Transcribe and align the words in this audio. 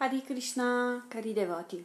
Hari 0.00 0.22
Krishna, 0.22 1.06
cari 1.08 1.32
devoti. 1.32 1.84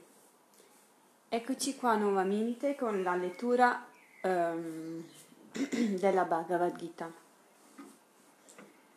Eccoci 1.30 1.76
qua 1.76 1.96
nuovamente 1.96 2.76
con 2.76 3.02
la 3.02 3.16
lettura 3.16 3.88
um, 4.22 5.04
della 5.98 6.24
Bhagavad 6.24 6.76
Gita. 6.76 7.12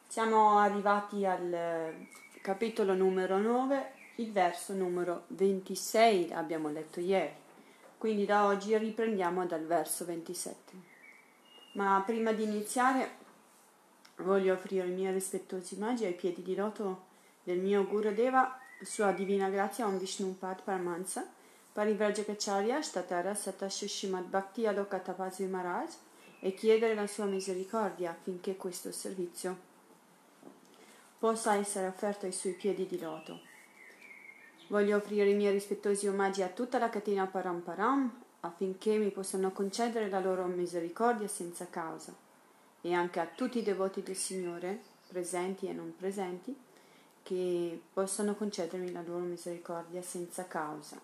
Siamo 0.07 0.59
arrivati 0.59 1.25
al 1.25 2.07
capitolo 2.43 2.93
numero 2.93 3.39
9, 3.39 3.93
il 4.17 4.33
verso 4.33 4.75
numero 4.75 5.25
26, 5.29 6.35
abbiamo 6.35 6.69
letto 6.69 7.01
ieri. 7.01 7.33
Quindi 7.97 8.27
da 8.27 8.45
oggi 8.45 8.77
riprendiamo 8.77 9.47
dal 9.47 9.65
verso 9.65 10.05
27. 10.05 10.75
Ma 11.73 12.03
prima 12.05 12.33
di 12.33 12.43
iniziare 12.43 13.17
voglio 14.17 14.53
offrire 14.53 14.87
i 14.87 14.91
miei 14.91 15.15
rispettosi 15.15 15.75
omaggi 15.77 16.05
ai 16.05 16.13
piedi 16.13 16.43
di 16.43 16.55
loto 16.55 17.05
del 17.45 17.61
mio 17.61 17.87
Guru 17.87 18.13
Deva 18.13 18.61
sua 18.83 19.13
divina 19.13 19.49
grazia 19.49 19.87
Om 19.87 19.99
Vishnupad 19.99 20.63
Paramahansa, 20.63 21.27
Parivrajacacharya 21.73 22.81
Shtatara 22.81 23.35
Satashishimad 23.35 24.25
Bhakti 24.25 24.67
Alokatapasi 24.67 25.45
Maharaj 25.45 25.91
e 26.41 26.55
chiedere 26.55 26.95
la 26.95 27.07
sua 27.07 27.25
misericordia 27.25 28.11
affinché 28.11 28.57
questo 28.57 28.93
servizio 28.93 29.75
possa 31.19 31.55
essere 31.55 31.87
offerto 31.87 32.27
ai 32.27 32.33
suoi 32.33 32.53
piedi 32.53 32.87
di 32.87 32.99
loto. 32.99 33.41
Voglio 34.69 34.97
offrire 34.97 35.31
i 35.31 35.35
miei 35.35 35.53
rispettosi 35.53 36.07
omaggi 36.07 36.43
a 36.43 36.49
tutta 36.49 36.79
la 36.79 36.89
catena 36.89 37.27
Paramparam 37.27 38.23
affinché 38.41 38.97
mi 38.99 39.11
possano 39.11 39.51
concedere 39.53 40.09
la 40.09 40.21
loro 40.21 40.45
misericordia 40.47 41.29
senza 41.29 41.67
causa 41.69 42.15
e 42.81 42.93
anche 42.93 43.21
a 43.21 43.27
tutti 43.27 43.59
i 43.59 43.63
devoti 43.63 44.03
del 44.03 44.17
Signore, 44.17 44.81
presenti 45.09 45.67
e 45.67 45.73
non 45.73 45.95
presenti, 45.97 46.55
che 47.27 47.81
possano 47.93 48.37
concedermi 48.37 48.93
la 48.93 49.03
loro 49.05 49.25
misericordia 49.25 50.01
senza 50.01 50.47
causa. 50.47 50.97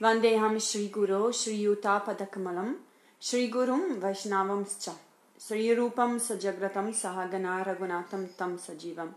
Vandeham 0.00 0.58
Shri 0.58 0.90
Guru 0.90 1.30
Shri 1.30 1.60
Yuta 1.60 2.02
Padakamalam 2.04 2.74
Shri 3.20 3.48
Gurum 3.48 4.00
Vaishnavam 4.00 4.64
Scha 4.66 4.92
Sri 5.36 5.72
Rupam 5.76 6.18
Sajagratam 6.18 6.90
Sahagana 6.90 7.62
Ragunatam 7.62 8.26
Tam 8.34 8.58
Sajivam 8.58 9.14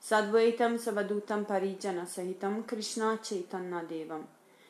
Sadvaitam 0.00 0.78
Savadutam 0.78 1.44
Parijana 1.44 2.06
Sahitam 2.06 2.66
Krishna 2.66 3.18
Chaitanya 3.22 3.82
Devam 3.86 4.22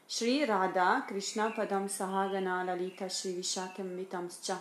Shri 0.09 0.45
Radha 0.45 1.05
Krishna 1.07 1.55
Padam 1.57 1.87
Sahagana 1.89 2.67
Lalita 2.67 3.09
Shri 3.09 3.35
Vishakam 3.35 3.97
Vitam 3.97 4.29
Scha 4.29 4.59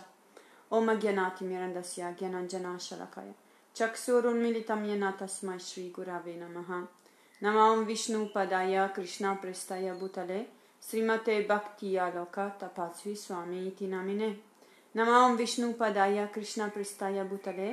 Om 0.70 0.86
Agyanati 0.86 1.42
Mirandasya 1.42 2.16
Gyananjana 2.16 2.78
Shalakaya 2.78 3.34
चक्षुरुन्मिलितं 3.75 4.85
येन 4.85 5.09
तस्मै 5.19 5.57
श्रीगुरवे 5.61 6.35
नमः 6.35 6.69
नमां 7.41 7.75
विष्णुपदाय 7.85 8.87
कृष्णप्रस्थाय 8.95 9.91
भूतले 9.99 10.41
श्रीमते 10.83 11.41
भक्तियालोक 11.49 12.39
तपस्वी 12.61 13.15
स्वामी 13.15 13.65
इति 13.67 13.87
नामिने 13.87 14.29
नमां 14.95 15.35
विष्णुपदाय 15.35 16.25
कृष्णप्रस्थाय 16.35 17.23
भूतले 17.29 17.69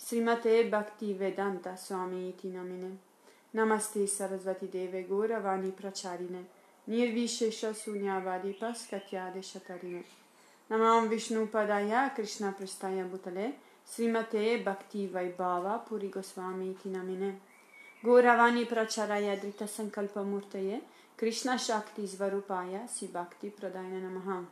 श्रीमते 0.00 0.62
भक्तिवेदान्त 0.70 1.68
स्वामी 1.78 2.28
इति 2.28 2.50
नामिने 2.50 2.90
नमस्ते 3.54 4.06
सरस्वती 4.06 4.66
देवे 4.72 5.02
गौरवाणी 5.10 5.70
प्रचारिणे 5.80 6.42
निर्विशेष 6.86 7.64
शून्यवादी 7.76 8.52
पस्कत्यादेशतरिणे 8.62 10.02
नमां 10.70 11.00
विष्णुपदाय 11.08 11.94
कृष्णप्रस्थाय 12.16 13.02
भूतले 13.10 13.48
Srimate 13.87 14.63
Bhakti 14.63 15.07
Vaibhava 15.07 15.85
Puri 15.85 16.09
Goswami 16.09 16.75
Tinamine 16.81 17.35
Gauravani 18.03 18.65
Pracharaya 18.65 19.37
Drita 19.39 19.67
Sankalpa 19.67 20.23
Murtaye 20.23 20.81
Krishna 21.17 21.57
Shakti 21.57 22.03
Svarupaya 22.03 22.87
Si 22.87 23.07
Bhakti 23.07 23.51
Pradayana 23.51 24.01
Namaha 24.01 24.45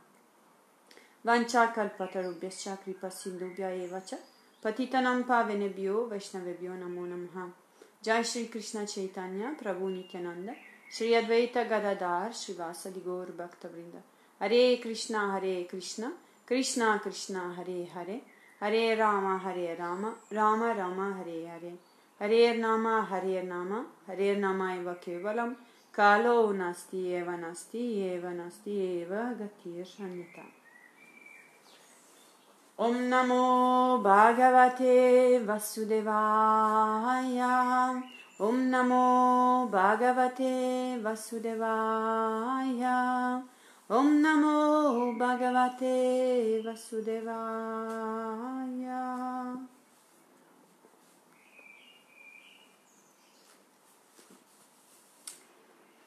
Vancha 1.26 1.74
Kalpatarubhyascha 1.74 2.78
Kripa 2.84 3.08
Sindubhya 3.08 3.72
Evacha 3.88 4.18
Patitanam 4.64 5.24
Pavenebhyo 5.24 6.10
Vaishnavebhyo 6.10 6.78
Namo 6.78 7.08
Namaha 7.08 7.50
Jai 8.04 8.22
Shri 8.24 8.48
Krishna 8.48 8.86
Chaitanya 8.86 9.56
Prabhu 9.62 9.90
Nityananda 9.90 10.54
Shri 10.92 11.12
Advaita 11.12 11.68
Gadadhar 11.68 12.32
Srivasa 12.32 12.92
Gaur 13.04 13.28
Bhakta 13.28 13.68
Vrinda 13.68 14.02
Hare 14.40 14.78
Krishna 14.82 15.32
Hare 15.32 15.64
Krishna 15.66 16.12
Krishna 16.46 17.00
Krishna 17.02 17.54
Hare 17.56 17.86
Hare 17.94 18.22
Hare 18.62 18.96
Rama 18.98 19.38
Hare 19.40 19.76
Rama 19.80 20.14
Rama 20.32 20.74
Rama 20.74 21.14
Hare 21.18 21.48
Hare 21.48 21.78
Hare 22.20 22.58
Nama 22.58 23.08
Hare 23.10 23.42
Nama 23.44 23.86
Hare 24.06 24.36
Nama 24.38 24.76
Eva 24.76 24.96
Kevalam 24.96 25.56
Kalo 25.94 26.52
Nasti 26.52 27.14
Eva 27.14 27.38
Nasti 27.38 28.02
Eva 28.16 28.32
Nasti 28.32 29.02
Eva 29.02 29.34
Gatir 29.40 29.86
Shanyata 29.86 30.44
Om 32.78 33.10
Namo 33.10 34.02
Bhagavate 34.04 35.40
Vasudevaya 35.46 36.14
Om 38.40 38.70
Namo 38.70 39.70
Bhagavate 39.72 41.00
Vasudevaya 41.02 42.98
Om 43.92 44.20
Namo 44.20 45.14
Bhagavate 45.14 46.62
Vasudevaya. 46.64 47.28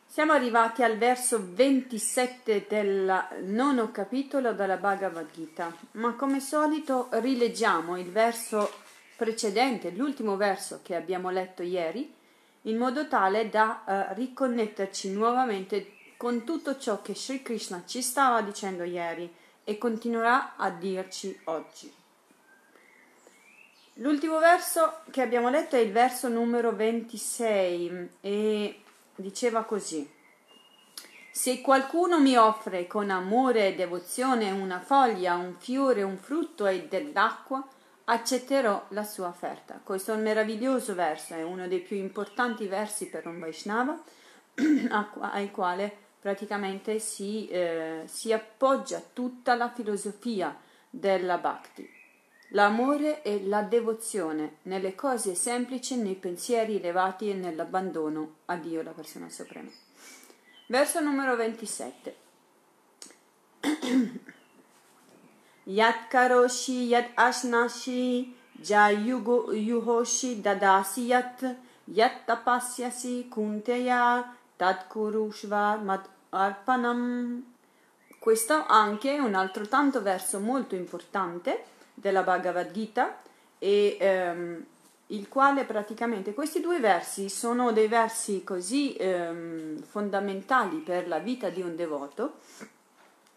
Siamo 0.07 0.31
arrivati 0.31 0.85
al 0.85 0.97
verso 0.97 1.45
27 1.45 2.67
del 2.69 3.27
nono 3.47 3.91
capitolo 3.91 4.53
della 4.53 4.77
Bhagavad 4.77 5.33
Gita, 5.33 5.75
ma 5.93 6.15
come 6.15 6.39
solito 6.39 7.09
rileggiamo 7.11 7.99
il 7.99 8.13
verso 8.13 8.71
precedente, 9.17 9.91
l'ultimo 9.91 10.37
verso 10.37 10.79
che 10.85 10.95
abbiamo 10.95 11.31
letto 11.31 11.65
ieri, 11.65 12.15
in 12.63 12.77
modo 12.77 13.09
tale 13.09 13.49
da 13.49 13.83
uh, 13.85 14.15
riconnetterci 14.15 15.11
nuovamente 15.11 15.97
con 16.23 16.45
tutto 16.45 16.79
ciò 16.79 17.03
che 17.03 17.17
Sri 17.17 17.43
Krishna 17.43 17.83
ci 17.85 18.01
stava 18.01 18.43
dicendo 18.43 18.85
ieri 18.85 19.29
e 19.65 19.77
continuerà 19.77 20.55
a 20.55 20.71
dirci 20.71 21.37
oggi. 21.47 21.93
L'ultimo 23.95 24.39
verso 24.39 25.01
che 25.11 25.21
abbiamo 25.21 25.51
letto 25.51 25.75
è 25.75 25.81
il 25.81 25.91
verso 25.91 26.29
numero 26.29 26.77
26 26.77 28.11
e 28.21 28.83
diceva 29.17 29.65
così. 29.65 30.09
Se 31.33 31.61
qualcuno 31.61 32.21
mi 32.21 32.37
offre 32.37 32.87
con 32.87 33.11
amore 33.11 33.67
e 33.67 33.75
devozione 33.75 34.53
una 34.53 34.79
foglia, 34.79 35.35
un 35.35 35.57
fiore, 35.59 36.05
un 36.05 36.19
frutto 36.19 36.69
e 36.69 36.87
dell'acqua, 36.87 37.67
accetterò 38.05 38.85
la 38.91 39.03
sua 39.03 39.27
offerta. 39.27 39.81
Questo 39.83 40.13
è 40.13 40.15
un 40.15 40.23
meraviglioso 40.23 40.95
verso, 40.95 41.35
è 41.35 41.43
uno 41.43 41.67
dei 41.67 41.81
più 41.81 41.97
importanti 41.97 42.69
versi 42.69 43.09
per 43.09 43.27
un 43.27 43.41
Vaishnava, 43.41 44.01
al 44.89 45.51
quale 45.51 46.02
praticamente 46.23 47.01
si, 47.01 47.49
eh, 47.49 48.05
si 48.07 48.33
appoggia 48.33 49.03
tutta 49.13 49.57
la 49.57 49.69
filosofia 49.71 50.57
della 50.89 51.37
Bhakti. 51.39 52.01
L'amore 52.51 53.23
e 53.23 53.45
la 53.45 53.63
devozione 53.63 54.59
nelle 54.63 54.95
cose 54.95 55.35
semplici, 55.35 55.97
nei 55.97 56.15
pensieri 56.15 56.77
elevati 56.77 57.29
e 57.29 57.35
nell'abbandono 57.35 58.37
a 58.45 58.55
Dio, 58.57 58.83
la 58.83 58.93
persona 58.93 59.29
suprema. 59.29 59.69
Verso 60.67 61.01
numero 61.01 61.35
27. 61.35 62.17
Yat 65.65 66.09
karoshi 66.09 66.89
yat 66.89 67.11
ashnashi 67.15 68.35
jayugo 68.61 69.53
yuhoshi 69.53 70.41
dadasi 70.41 71.07
yat 71.07 71.57
yat 71.87 72.27
tapasyasi 72.27 73.29
kunteya 73.29 74.25
Tatkurushva 74.63 75.81
Mat 75.83 76.09
Arpanam. 76.31 77.43
Questo 78.17 78.65
anche 78.65 79.17
è 79.17 79.19
un 79.19 79.35
altro 79.35 79.67
tanto 79.67 80.01
verso 80.01 80.39
molto 80.39 80.77
importante 80.77 81.65
della 81.95 82.23
Bhagavad 82.23 82.71
Gita 82.71 83.19
e 83.59 83.97
ehm, 83.99 84.65
il 85.09 85.29
quale 85.29 85.65
praticamente 85.65 86.33
questi 86.33 86.61
due 86.61 86.79
versi 86.79 87.29
sono 87.29 87.73
dei 87.73 87.89
versi 87.89 88.45
così 88.45 88.95
ehm, 88.95 89.83
fondamentali 89.83 90.77
per 90.77 91.09
la 91.09 91.19
vita 91.19 91.49
di 91.49 91.61
un 91.61 91.75
devoto, 91.75 92.35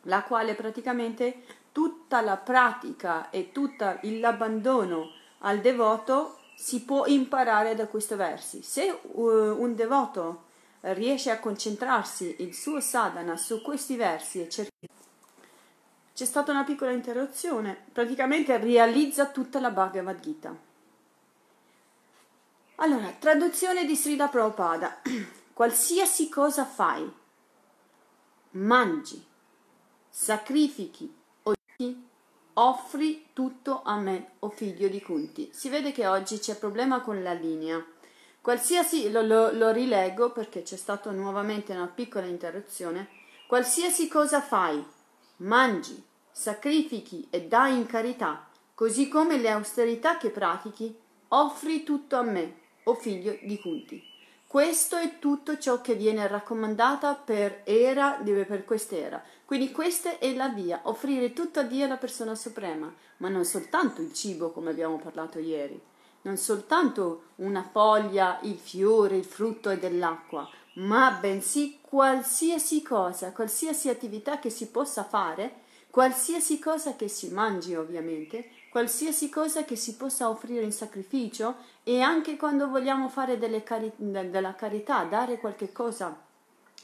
la 0.04 0.22
quale 0.22 0.54
praticamente 0.54 1.42
tutta 1.72 2.22
la 2.22 2.38
pratica 2.38 3.32
e 3.32 3.52
tutto 3.52 3.98
l'abbandono 4.04 5.10
al 5.40 5.58
devoto 5.60 6.38
si 6.54 6.84
può 6.84 7.08
imparare 7.08 7.74
da 7.74 7.88
questi 7.88 8.14
versi. 8.14 8.62
Se 8.62 8.96
uh, 9.02 9.22
un 9.58 9.74
devoto 9.74 10.45
riesce 10.94 11.32
a 11.32 11.40
concentrarsi 11.40 12.36
il 12.40 12.54
suo 12.54 12.80
sadhana 12.80 13.38
su 13.38 13.62
questi 13.62 13.96
versi 13.96 14.42
e 14.42 14.50
cerca 14.50 14.72
c'è 16.16 16.24
stata 16.24 16.52
una 16.52 16.64
piccola 16.64 16.92
interruzione, 16.92 17.76
praticamente 17.92 18.58
realizza 18.58 19.28
tutta 19.32 19.60
la 19.60 19.70
Bhagavad 19.70 20.22
Gita. 20.22 20.58
Allora, 22.76 23.10
traduzione 23.20 23.86
di 23.86 23.98
Srila 23.98 24.30
Prabhupada. 24.30 25.02
Qualsiasi 25.52 26.30
cosa 26.30 26.64
fai, 26.64 27.12
mangi, 28.52 29.22
sacrifichi 30.10 31.14
o 31.44 31.54
offri 32.54 33.28
tutto 33.34 33.82
a 33.84 33.98
me, 33.98 34.36
o 34.40 34.50
figlio 34.50 34.88
di 34.88 35.02
Kunti. 35.02 35.50
Si 35.52 35.68
vede 35.68 35.92
che 35.92 36.08
oggi 36.08 36.40
c'è 36.40 36.56
problema 36.56 37.02
con 37.02 37.22
la 37.22 37.34
linea. 37.34 37.86
Qualsiasi, 38.46 39.10
lo, 39.10 39.24
lo, 39.24 39.52
lo 39.54 39.72
rilego 39.72 40.30
perché 40.30 40.62
c'è 40.62 40.76
stata 40.76 41.10
nuovamente 41.10 41.74
una 41.74 41.88
piccola 41.88 42.28
interruzione. 42.28 43.08
Qualsiasi 43.48 44.08
cosa 44.08 44.40
fai, 44.40 44.86
mangi, 45.38 46.00
sacrifichi 46.30 47.26
e 47.32 47.48
dai 47.48 47.76
in 47.76 47.88
carità, 47.88 48.48
così 48.76 49.08
come 49.08 49.40
le 49.40 49.50
austerità 49.50 50.18
che 50.18 50.30
pratichi, 50.30 50.96
offri 51.30 51.82
tutto 51.82 52.18
a 52.18 52.22
me, 52.22 52.58
o 52.84 52.94
figlio 52.94 53.36
di 53.42 53.60
Kunti. 53.60 54.00
Questo 54.46 54.96
è 54.98 55.18
tutto 55.18 55.58
ciò 55.58 55.82
che 55.82 55.96
viene 55.96 56.28
raccomandata 56.28 57.16
per 57.16 57.62
era, 57.64 58.22
per 58.24 58.64
quest'era. 58.64 59.24
Quindi 59.44 59.72
questa 59.72 60.20
è 60.20 60.36
la 60.36 60.50
via, 60.50 60.82
offrire 60.84 61.34
tutto 61.34 61.62
a 61.62 61.64
Dio 61.64 61.86
alla 61.86 61.98
persona 61.98 62.36
suprema, 62.36 62.94
ma 63.18 63.28
non 63.28 63.44
soltanto 63.44 64.04
il 64.04 64.14
cibo 64.14 64.52
come 64.52 64.70
abbiamo 64.70 65.00
parlato 65.00 65.40
ieri, 65.40 65.82
non 66.26 66.38
soltanto 66.38 67.24
una 67.36 67.64
foglia, 67.64 68.40
il 68.42 68.58
fiore, 68.58 69.16
il 69.16 69.26
frutto 69.26 69.70
e 69.70 69.78
dell'acqua, 69.78 70.48
ma 70.76 71.12
bensì 71.12 71.80
qualsiasi 71.82 72.82
cosa, 72.82 73.32
qualsiasi 73.32 73.90
attività 73.90 74.40
che 74.40 74.50
si 74.50 74.68
possa 74.68 75.04
fare, 75.04 75.64
qualsiasi 75.90 76.60
cosa 76.60 76.96
che 76.96 77.08
si 77.08 77.30
mangi 77.30 77.76
ovviamente, 77.76 78.50
qualsiasi 78.70 79.30
cosa 79.30 79.64
che 79.64 79.76
si 79.76 79.96
possa 79.96 80.28
offrire 80.28 80.64
in 80.64 80.74
sacrificio 80.74 81.56
e 81.84 82.02
anche 82.02 82.36
quando 82.36 82.68
vogliamo 82.68 83.08
fare 83.08 83.38
cari- 83.64 83.94
della 83.96 84.56
carità, 84.56 85.04
dare 85.04 85.38
qualche 85.38 85.72
cosa 85.72 86.14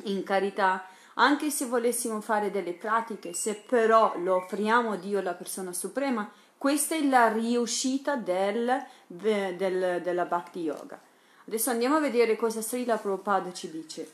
in 0.04 0.24
carità, 0.24 0.86
anche 1.16 1.50
se 1.50 1.66
volessimo 1.66 2.22
fare 2.22 2.52
delle 2.52 2.74
pratiche, 2.74 3.34
se 3.34 3.56
però 3.56 4.14
lo 4.20 4.36
offriamo 4.36 4.92
a 4.92 4.96
Dio, 4.96 5.20
la 5.22 5.34
persona 5.34 5.74
suprema, 5.74 6.32
questa 6.62 6.94
è 6.94 7.04
la 7.04 7.28
riuscita 7.28 8.18
del, 8.18 8.86
del, 9.08 10.00
della 10.04 10.26
Bhakti 10.26 10.60
Yoga. 10.60 11.02
Adesso 11.48 11.72
andiamo 11.72 11.96
a 11.96 12.00
vedere 12.00 12.36
cosa 12.36 12.62
Srila 12.62 12.98
Prabhupada 12.98 13.52
ci 13.52 13.72
dice. 13.72 14.12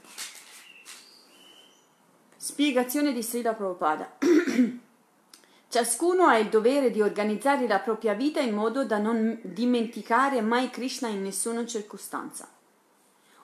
Spiegazione 2.38 3.12
di 3.12 3.22
Srila 3.22 3.52
Prabhupada. 3.52 4.16
Ciascuno 5.68 6.28
ha 6.28 6.38
il 6.38 6.48
dovere 6.48 6.90
di 6.90 7.02
organizzare 7.02 7.68
la 7.68 7.80
propria 7.80 8.14
vita 8.14 8.40
in 8.40 8.54
modo 8.54 8.86
da 8.86 8.98
non 8.98 9.38
dimenticare 9.44 10.40
mai 10.40 10.70
Krishna 10.70 11.10
in 11.10 11.24
nessuna 11.24 11.66
circostanza. 11.66 12.48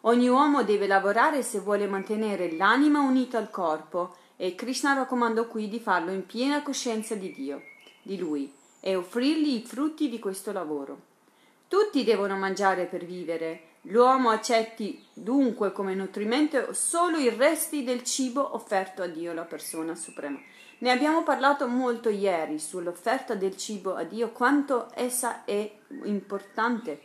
Ogni 0.04 0.30
uomo 0.30 0.64
deve 0.64 0.88
lavorare 0.88 1.44
se 1.44 1.60
vuole 1.60 1.88
mantenere 1.88 2.54
l'anima 2.54 3.02
unita 3.02 3.38
al 3.38 3.50
corpo 3.50 4.16
e 4.38 4.56
Krishna 4.56 4.94
raccomandò 4.94 5.46
qui 5.48 5.68
di 5.68 5.82
farlo 5.82 6.14
in 6.14 6.26
piena 6.26 6.64
coscienza 6.64 7.16
di 7.16 7.34
Dio, 7.34 7.62
di 8.02 8.18
Lui, 8.18 8.62
e 8.86 8.96
offrirgli 8.96 9.56
i 9.56 9.64
frutti 9.66 10.10
di 10.10 10.20
questo 10.20 10.52
lavoro. 10.52 11.00
Tutti 11.70 12.04
devono 12.04 12.36
mangiare 12.36 12.84
per 12.84 13.06
vivere. 13.06 13.62
L'uomo 13.84 14.30
accetti 14.30 15.02
dunque 15.14 15.72
come 15.72 15.96
nutrimento 15.96 16.74
solo 16.74 17.18
i 17.18 17.30
resti 17.30 17.86
del 17.86 18.04
cibo 18.04 18.56
offerto 18.56 19.02
a 19.02 19.08
Dio, 19.08 19.32
la 19.32 19.46
persona 19.46 19.96
suprema. 19.96 20.38
Ne 20.80 20.92
abbiamo 20.92 21.24
parlato 21.24 21.66
molto 21.66 22.10
ieri 22.10 22.60
sull'offerta 22.60 23.36
del 23.36 23.56
cibo 23.56 23.96
a 23.96 24.04
Dio, 24.04 24.32
quanto 24.32 24.90
essa 24.96 25.46
è 25.46 25.80
importante, 26.04 27.02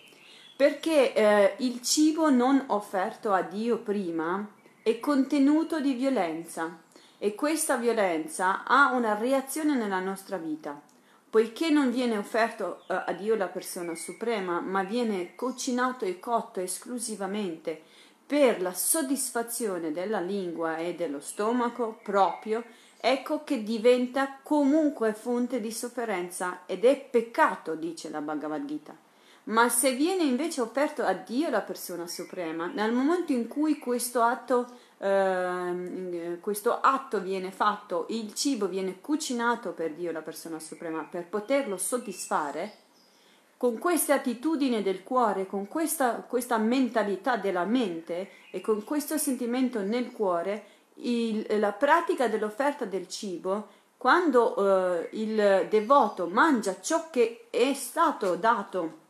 perché 0.57 1.15
eh, 1.15 1.55
il 1.59 1.81
cibo 1.83 2.29
non 2.29 2.65
offerto 2.67 3.33
a 3.33 3.43
Dio 3.43 3.79
prima 3.79 4.45
è 4.83 4.99
contenuto 4.99 5.81
di 5.81 5.95
violenza 5.95 6.81
e 7.19 7.37
questa 7.37 7.77
violenza 7.77 8.65
ha 8.65 8.91
una 8.93 9.15
reazione 9.15 9.77
nella 9.77 10.01
nostra 10.01 10.39
vita. 10.39 10.88
Poiché 11.31 11.69
non 11.69 11.91
viene 11.91 12.17
offerto 12.17 12.85
eh, 12.89 13.03
a 13.07 13.13
Dio 13.13 13.35
la 13.35 13.49
persona 13.49 13.95
suprema, 13.95 14.61
ma 14.61 14.83
viene 14.83 15.35
cucinato 15.35 16.07
e 16.07 16.19
cotto 16.19 16.61
esclusivamente 16.61 17.83
per 18.27 18.63
la 18.63 18.73
soddisfazione 18.73 19.93
della 19.93 20.21
lingua 20.21 20.79
e 20.79 20.95
dello 20.95 21.21
stomaco 21.21 21.99
proprio, 22.03 22.65
ecco 22.99 23.45
che 23.45 23.63
diventa 23.63 24.39
comunque 24.43 25.13
fonte 25.13 25.61
di 25.61 25.71
sofferenza 25.71 26.61
ed 26.65 26.85
è 26.85 26.99
peccato, 26.99 27.75
dice 27.75 28.09
la 28.09 28.21
Bhagavad 28.21 28.65
Gita. 28.65 28.97
Ma 29.45 29.69
se 29.71 29.95
viene 29.95 30.25
invece 30.25 30.61
offerto 30.61 31.03
a 31.03 31.15
Dio 31.15 31.49
la 31.49 31.63
persona 31.63 32.07
suprema, 32.07 32.67
nel 32.67 32.93
momento 32.93 33.33
in 33.33 33.49
cui 33.49 33.79
questo 33.79 34.21
atto, 34.21 34.67
eh, 34.99 36.39
questo 36.41 36.81
atto 36.81 37.21
viene 37.21 37.51
fatto, 37.51 38.07
il 38.11 38.35
cibo 38.35 38.67
viene 38.67 39.01
cucinato 39.01 39.71
per 39.71 39.93
Dio 39.93 40.13
la 40.13 40.23
persona 40.23 40.59
suprema, 40.59 41.07
per 41.09 41.27
poterlo 41.27 41.77
soddisfare, 41.77 42.87
con 43.57 43.79
questa 43.79 44.15
attitudine 44.15 44.83
del 44.83 45.03
cuore, 45.03 45.47
con 45.47 45.67
questa, 45.67 46.25
questa 46.27 46.59
mentalità 46.59 47.37
della 47.37 47.65
mente 47.65 48.31
e 48.51 48.61
con 48.61 48.85
questo 48.85 49.19
sentimento 49.19 49.81
nel 49.81 50.13
cuore, 50.13 50.65
il, 50.95 51.45
la 51.59 51.73
pratica 51.73 52.29
dell'offerta 52.29 52.85
del 52.85 53.09
cibo, 53.09 53.69
quando 53.97 55.01
eh, 55.01 55.09
il 55.13 55.67
devoto 55.69 56.29
mangia 56.29 56.81
ciò 56.81 57.11
che 57.11 57.49
è 57.51 57.75
stato 57.75 58.37
dato 58.37 59.07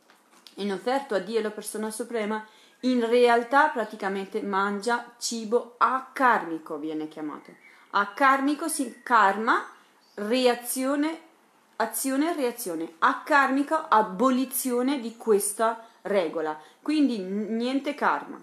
in 0.55 0.71
offerto 0.71 1.13
a 1.13 1.19
Dio, 1.19 1.41
la 1.41 1.51
persona 1.51 1.91
suprema, 1.91 2.43
in 2.81 3.07
realtà 3.07 3.67
praticamente 3.69 4.41
mangia 4.41 5.13
cibo 5.17 5.75
akarmico, 5.77 6.77
viene 6.77 7.07
chiamato. 7.07 7.51
Akarmico 7.91 8.67
si 8.67 9.01
karma, 9.03 9.65
reazione, 10.15 11.19
azione 11.77 12.33
reazione. 12.33 12.93
Akarmico, 12.99 13.75
abolizione 13.75 14.99
di 14.99 15.17
questa 15.17 15.85
regola. 16.03 16.59
Quindi 16.81 17.19
niente 17.19 17.95
karma 17.95 18.41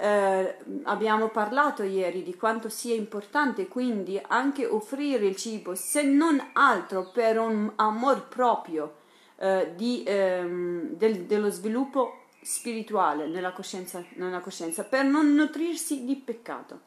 eh, 0.00 0.56
abbiamo 0.84 1.28
parlato 1.28 1.82
ieri 1.82 2.22
di 2.22 2.36
quanto 2.36 2.68
sia 2.68 2.94
importante 2.94 3.66
quindi 3.66 4.20
anche 4.28 4.64
offrire 4.64 5.26
il 5.26 5.34
cibo, 5.34 5.74
se 5.74 6.02
non 6.02 6.40
altro 6.52 7.10
per 7.12 7.38
un 7.38 7.72
amor 7.74 8.28
proprio 8.28 8.94
eh, 9.36 9.72
di, 9.74 10.04
ehm, 10.06 10.90
del, 10.90 11.24
dello 11.24 11.50
sviluppo 11.50 12.17
spirituale 12.48 13.26
nella 13.26 13.52
coscienza, 13.52 14.04
nella 14.14 14.40
coscienza, 14.40 14.84
per 14.84 15.04
non 15.04 15.34
nutrirsi 15.34 16.04
di 16.04 16.16
peccato. 16.16 16.80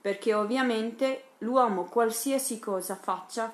Perché 0.00 0.32
ovviamente 0.32 1.24
l'uomo, 1.38 1.84
qualsiasi 1.84 2.58
cosa 2.58 2.94
faccia, 2.94 3.52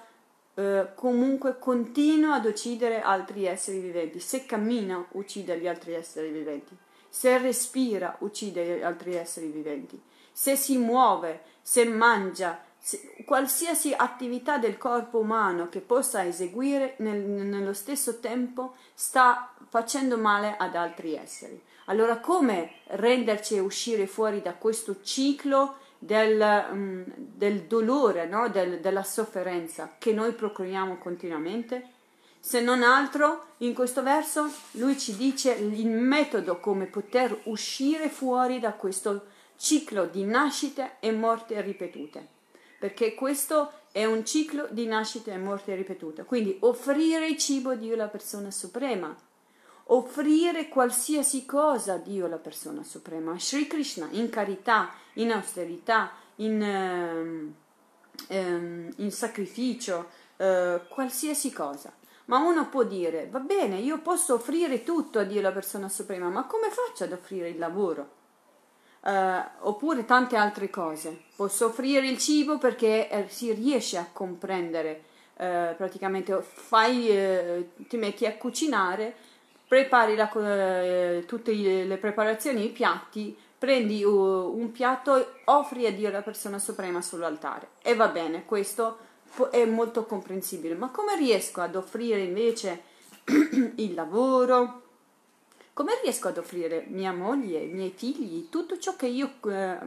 eh, 0.55 0.89
comunque 0.95 1.59
continua 1.59 2.35
ad 2.35 2.45
uccidere 2.45 3.01
altri 3.01 3.47
esseri 3.47 3.81
viventi. 3.81 4.21
Se 4.21 4.47
cammina, 4.47 5.05
uccide 5.13 5.59
gli 5.59 5.67
altri 5.67 5.95
esseri 5.95 6.31
viventi 6.31 6.77
se 7.17 7.39
respira 7.39 8.15
uccide 8.19 8.85
altri 8.85 9.15
esseri 9.15 9.47
viventi, 9.47 9.99
se 10.31 10.55
si 10.55 10.77
muove, 10.77 11.45
se 11.63 11.87
mangia, 11.87 12.63
qualsiasi 13.25 13.95
attività 13.97 14.59
del 14.59 14.77
corpo 14.77 15.21
umano 15.21 15.71
che 15.71 15.81
possa 15.81 16.27
eseguire 16.27 16.97
nel, 16.99 17.19
nello 17.19 17.73
stesso 17.73 18.21
tempo 18.21 18.77
sta 18.93 19.55
facendo 19.77 20.17
male 20.17 20.57
ad 20.57 20.75
altri 20.75 21.15
esseri. 21.15 21.63
Allora 21.87 22.17
come 22.17 22.77
renderci 22.87 23.57
e 23.57 23.61
uscire 23.61 24.07
fuori 24.07 24.41
da 24.41 24.55
questo 24.55 25.03
ciclo 25.03 25.77
del, 25.99 26.67
um, 26.71 27.05
del 27.15 27.65
dolore, 27.65 28.27
no? 28.27 28.49
del, 28.49 28.81
della 28.81 29.03
sofferenza 29.03 29.97
che 29.99 30.15
noi 30.15 30.33
procuriamo 30.33 30.97
continuamente? 30.97 31.91
Se 32.41 32.63
non 32.63 32.83
altro, 32.83 33.49
in 33.59 33.75
questo 33.75 34.03
verso 34.03 34.51
lui 34.73 34.99
ci 34.99 35.15
dice 35.15 35.53
il 35.53 35.89
metodo 35.89 36.59
come 36.59 36.87
poter 36.87 37.39
uscire 37.45 38.09
fuori 38.09 38.61
da 38.61 38.73
questo 38.73 39.27
ciclo 39.57 40.07
di 40.07 40.25
nascite 40.25 40.93
e 41.01 41.13
morte 41.13 41.61
ripetute. 41.61 42.27
Perché 42.79 43.15
questo 43.15 43.73
è 43.93 44.07
un 44.07 44.25
ciclo 44.25 44.69
di 44.71 44.87
nascite 44.87 45.33
e 45.33 45.39
morte 45.39 45.75
ripetute. 45.75 46.25
Quindi 46.25 46.57
offrire 46.61 47.27
il 47.27 47.37
cibo 47.37 47.71
a 47.71 47.75
Dio 47.75 47.95
la 47.97 48.09
persona 48.09 48.51
suprema, 48.51 49.15
offrire 49.89 50.69
qualsiasi 50.69 51.45
cosa 51.45 51.95
a 51.95 51.99
Dio 51.99 52.27
la 52.27 52.39
persona 52.39 52.83
suprema, 52.83 53.39
Sri 53.39 53.67
Krishna 53.67 54.09
in 54.13 54.31
carità, 54.31 54.93
in 55.15 55.31
austerità, 55.31 56.13
in, 56.37 56.61
um, 56.61 57.55
um, 58.29 58.93
in 58.97 59.13
sacrificio, 59.13 60.09
uh, 60.37 60.81
qualsiasi 60.89 61.53
cosa. 61.53 61.93
Ma 62.27 62.39
uno 62.39 62.69
può 62.69 62.83
dire, 62.83 63.29
va 63.31 63.39
bene, 63.39 63.79
io 63.79 64.01
posso 64.01 64.35
offrire 64.35 64.83
tutto 64.83 65.21
a 65.21 65.23
Dio 65.23 65.41
la 65.41 65.53
persona 65.53 65.89
suprema, 65.89 66.29
ma 66.29 66.45
come 66.45 66.71
faccio 66.71 67.05
ad 67.05 67.13
offrire 67.13 67.49
il 67.49 67.59
lavoro? 67.59 68.15
Uh, 69.03 69.69
oppure 69.69 70.05
tante 70.05 70.35
altre 70.35 70.69
cose. 70.69 71.23
Posso 71.37 71.67
offrire 71.67 72.09
il 72.09 72.19
cibo 72.19 72.59
perché 72.59 73.09
eh, 73.09 73.29
si 73.29 73.53
riesce 73.53 73.99
a 73.99 74.09
comprendere, 74.13 75.05
uh, 75.35 75.77
praticamente 75.77 76.37
fai, 76.43 77.09
uh, 77.09 77.87
ti 77.87 77.97
metti 77.97 78.27
a 78.27 78.37
cucinare, 78.37 79.15
prepari 79.67 80.15
la, 80.15 80.31
eh, 80.33 81.25
tutte 81.27 81.53
le 81.53 81.97
preparazioni, 81.97 82.67
i 82.67 82.71
piatti, 82.71 83.37
prendi 83.59 84.05
uh, 84.05 84.11
un 84.11 84.71
piatto, 84.71 85.33
offri 85.45 85.87
a 85.87 85.93
Dio 85.93 86.11
la 86.11 86.23
persona 86.23 86.59
suprema 86.59 87.01
sull'altare. 87.03 87.71
E 87.83 87.95
va 87.95 88.09
bene, 88.09 88.45
questo 88.45 88.99
è 89.51 89.65
molto 89.65 90.05
comprensibile. 90.05 90.75
Ma 90.75 90.91
come 90.91 91.17
riesco 91.17 91.61
ad 91.61 91.75
offrire 91.75 92.21
invece 92.21 92.83
il 93.77 93.95
lavoro? 93.95 94.83
Come 95.73 95.99
riesco 96.03 96.29
ad 96.29 96.39
offrire 96.39 96.87
mia 96.89 97.13
moglie, 97.13 97.59
i 97.59 97.69
miei 97.69 97.93
figli, 97.95 98.49
tutto 98.49 98.79
ciò 98.79 98.97
che 98.97 99.07
io, 99.07 99.35
eh, 99.47 99.79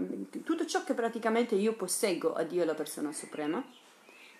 tutto 0.43 0.65
ciò 0.67 0.83
che 0.83 0.93
praticamente 0.93 1.55
io 1.55 1.73
posseggo 1.73 2.35
a 2.35 2.43
Dio 2.43 2.63
la 2.63 2.75
persona 2.75 3.11
suprema? 3.11 3.63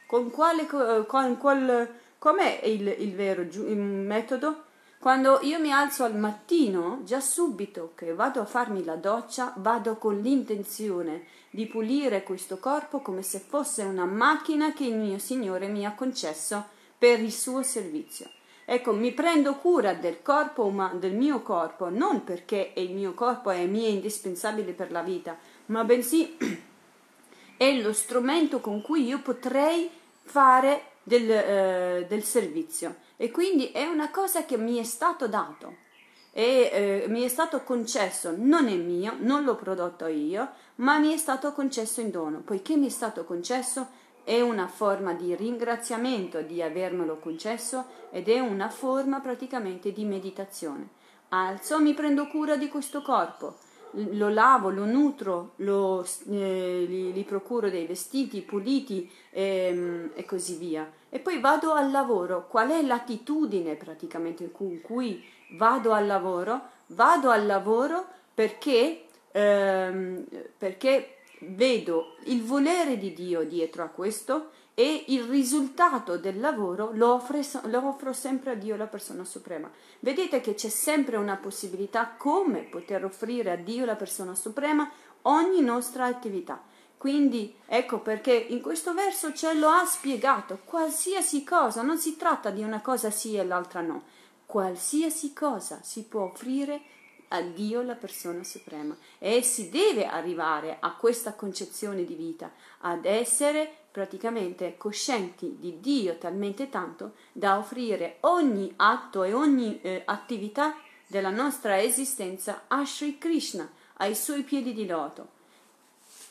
Con 0.06 0.30
quale, 0.30 0.68
con 0.68 1.38
qual, 1.38 1.90
com'è 2.20 2.62
il, 2.66 2.88
il 3.00 3.16
vero 3.16 3.42
il 3.42 3.78
metodo? 3.78 4.68
Quando 5.02 5.40
io 5.44 5.62
mi 5.62 5.72
alzo 5.72 6.04
al 6.04 6.18
mattino, 6.18 7.00
già 7.06 7.22
subito 7.22 7.94
che 7.96 8.14
vado 8.14 8.42
a 8.42 8.46
farmi 8.46 8.84
la 8.84 8.98
doccia, 8.98 9.54
vado 9.56 9.96
con 9.96 10.20
l'intenzione 10.20 11.24
di 11.52 11.68
pulire 11.68 12.22
questo 12.22 12.58
corpo 12.58 13.00
come 13.00 13.22
se 13.22 13.40
fosse 13.40 13.84
una 13.84 14.04
macchina 14.04 14.74
che 14.74 14.84
il 14.84 14.98
mio 14.98 15.18
Signore 15.18 15.70
mi 15.70 15.86
ha 15.86 15.96
concesso 15.96 16.66
per 16.98 17.22
il 17.22 17.32
suo 17.32 17.64
servizio. 17.64 18.30
Ecco, 18.66 18.92
mi 18.92 19.14
prendo 19.14 19.56
cura 19.56 19.94
del 19.94 20.22
corpo, 20.22 20.70
del 20.96 21.14
mio 21.14 21.42
corpo, 21.44 21.90
non 21.90 22.26
perché 22.26 22.74
il 22.76 22.94
mio 22.94 23.14
corpo 23.14 23.52
è 23.52 23.66
mio 23.68 23.88
indispensabile 23.88 24.74
per 24.74 24.92
la 24.92 25.02
vita, 25.02 25.38
ma 25.68 25.86
bensì 25.86 26.36
è 27.56 27.74
lo 27.80 27.94
strumento 27.94 28.60
con 28.60 28.82
cui 28.82 29.06
io 29.06 29.22
potrei 29.22 29.90
fare 30.24 30.89
del, 31.10 31.32
eh, 31.32 32.06
del 32.08 32.24
servizio 32.24 32.98
e 33.18 33.32
quindi 33.32 33.72
è 33.72 33.86
una 33.86 34.12
cosa 34.12 34.46
che 34.46 34.58
mi 34.58 34.78
è 34.78 34.84
stato 34.84 35.28
dato 35.28 35.88
e 36.32 36.70
eh, 36.72 37.06
mi 37.10 37.24
è 37.24 37.28
stato 37.28 37.64
concesso, 37.64 38.34
non 38.38 38.68
è 38.68 38.76
mio, 38.76 39.16
non 39.20 39.44
l'ho 39.44 39.56
prodotto 39.56 40.06
io, 40.06 40.52
ma 40.76 41.00
mi 41.00 41.12
è 41.12 41.18
stato 41.18 41.52
concesso 41.52 42.02
in 42.02 42.12
dono. 42.12 42.42
Poiché 42.42 42.78
mi 42.78 42.86
è 42.86 42.90
stato 42.90 43.26
concesso, 43.26 43.88
è 44.24 44.40
una 44.40 44.68
forma 44.68 45.14
di 45.14 45.36
ringraziamento 45.36 46.42
di 46.42 46.62
avermelo 46.62 47.18
concesso 47.18 47.86
ed 48.12 48.30
è 48.30 48.40
una 48.40 48.70
forma 48.70 49.20
praticamente 49.20 49.92
di 49.92 50.06
meditazione. 50.06 50.90
Alzo, 51.30 51.82
mi 51.82 51.96
prendo 51.96 52.28
cura 52.28 52.56
di 52.56 52.68
questo 52.70 53.02
corpo, 53.02 53.58
lo 53.92 54.30
lavo, 54.30 54.70
lo 54.70 54.86
nutro, 54.86 55.54
lo, 55.58 56.06
eh, 56.30 56.86
gli, 56.88 57.12
gli, 57.12 57.26
procuro 57.26 57.70
dei 57.70 57.86
vestiti 57.86 58.42
puliti 58.42 59.10
e, 59.32 60.12
e, 60.14 60.26
così 60.26 60.56
via. 60.56 60.90
E 61.10 61.20
poi 61.20 61.40
vado 61.40 61.74
al 61.74 61.92
lavoro. 61.92 62.48
Qual 62.48 62.70
è 62.70 62.82
l'attitudine 62.82 63.76
praticamente 63.76 64.52
con 64.52 64.80
cui 64.82 65.24
vado 65.52 65.94
al 65.94 66.06
lavoro? 66.06 66.62
Vado 66.88 67.30
al 67.30 67.46
lavoro 67.46 68.06
perché, 68.34 69.06
ehm, 69.32 70.26
perché 70.58 71.18
vedo 71.42 72.16
il 72.26 72.44
volere 72.44 72.98
di 72.98 73.14
Dio 73.14 73.44
dietro 73.44 73.84
a 73.84 73.88
questo 73.88 74.52
e 74.80 75.06
il 75.08 75.24
risultato 75.24 76.18
del 76.18 76.40
lavoro 76.40 76.92
lo, 76.94 77.14
offre, 77.14 77.42
lo, 77.64 77.86
offro 77.86 78.14
sempre 78.14 78.52
a 78.52 78.56
Dio, 78.56 78.78
la 78.78 78.88
persona 78.88 79.26
suprema. 79.26 79.70
Vedete 80.00 80.40
che 80.40 80.54
c'è 80.54 80.70
sempre 80.70 81.18
una 81.18 81.36
possibilità 81.36 82.16
come 82.18 82.62
poter 82.62 83.04
offrire 83.04 83.52
a 83.52 83.56
Dio, 83.58 83.84
la 83.84 83.98
persona 83.98 84.36
suprema, 84.36 84.90
ogni 85.24 85.60
nostra 85.60 86.06
attività. 86.06 86.62
Quindi 87.00 87.56
ecco 87.66 88.00
perché 88.00 88.34
in 88.34 88.60
questo 88.60 88.94
verso 88.94 89.32
ce 89.32 89.54
lo 89.54 89.70
ha 89.70 89.86
spiegato, 89.86 90.60
qualsiasi 90.66 91.46
cosa, 91.46 91.82
non 91.82 91.98
si 91.98 92.18
tratta 92.18 92.50
di 92.50 92.62
una 92.62 92.82
cosa 92.82 93.10
sì 93.10 93.38
e 93.38 93.46
l'altra 93.46 93.80
no, 93.80 94.04
qualsiasi 94.46 95.32
cosa 95.32 95.80
si 95.82 96.04
può 96.04 96.24
offrire 96.24 96.82
a 97.30 97.40
Dio 97.40 97.82
la 97.84 97.96
persona 97.96 98.44
suprema. 98.44 98.98
E 99.18 99.42
si 99.44 99.70
deve 99.70 100.08
arrivare 100.08 100.76
a 100.82 100.94
questa 100.94 101.36
concezione 101.36 102.04
di 102.04 102.16
vita, 102.16 102.52
ad 102.80 103.06
essere 103.06 103.72
praticamente 103.90 104.76
coscienti 104.76 105.56
di 105.58 105.80
Dio 105.80 106.18
talmente 106.18 106.68
tanto 106.68 107.14
da 107.32 107.58
offrire 107.58 108.18
ogni 108.22 108.74
atto 108.76 109.24
e 109.24 109.32
ogni 109.32 109.80
eh, 109.80 110.02
attività 110.04 110.76
della 111.08 111.30
nostra 111.30 111.82
esistenza 111.82 112.66
a 112.68 112.86
Sri 112.86 113.18
Krishna, 113.18 113.72
ai 114.00 114.16
suoi 114.16 114.44
piedi 114.44 114.74
di 114.74 114.86
loto. 114.86 115.38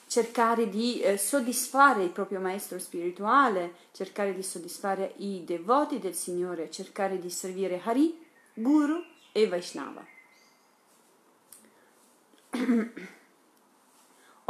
Cercare 0.08 0.68
di 0.68 1.00
eh, 1.00 1.16
soddisfare 1.18 2.02
il 2.02 2.10
proprio 2.10 2.40
maestro 2.40 2.80
spirituale, 2.80 3.74
cercare 3.92 4.34
di 4.34 4.42
soddisfare 4.42 5.12
i 5.18 5.44
devoti 5.44 6.00
del 6.00 6.14
Signore, 6.14 6.70
cercare 6.70 7.20
di 7.20 7.30
servire 7.30 7.80
Hari, 7.84 8.18
Guru 8.54 9.00
e 9.32 9.46
Vaishnava. 9.46 10.04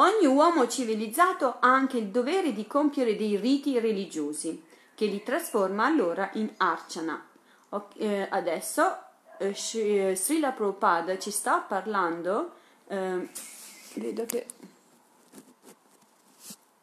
Ogni 0.00 0.26
uomo 0.26 0.68
civilizzato 0.68 1.56
ha 1.58 1.74
anche 1.74 1.98
il 1.98 2.06
dovere 2.06 2.52
di 2.52 2.68
compiere 2.68 3.16
dei 3.16 3.36
riti 3.36 3.80
religiosi, 3.80 4.62
che 4.94 5.06
li 5.06 5.22
trasforma 5.24 5.86
allora 5.86 6.30
in 6.34 6.52
archana. 6.56 7.26
Eh, 7.96 8.26
adesso 8.30 8.96
eh, 9.38 9.56
eh, 9.74 10.16
Srila 10.16 10.52
Prabhupada 10.52 11.18
ci 11.18 11.30
sta 11.30 11.58
parlando, 11.58 12.52
eh, 12.86 13.28
vedo 13.94 14.24
che... 14.26 14.46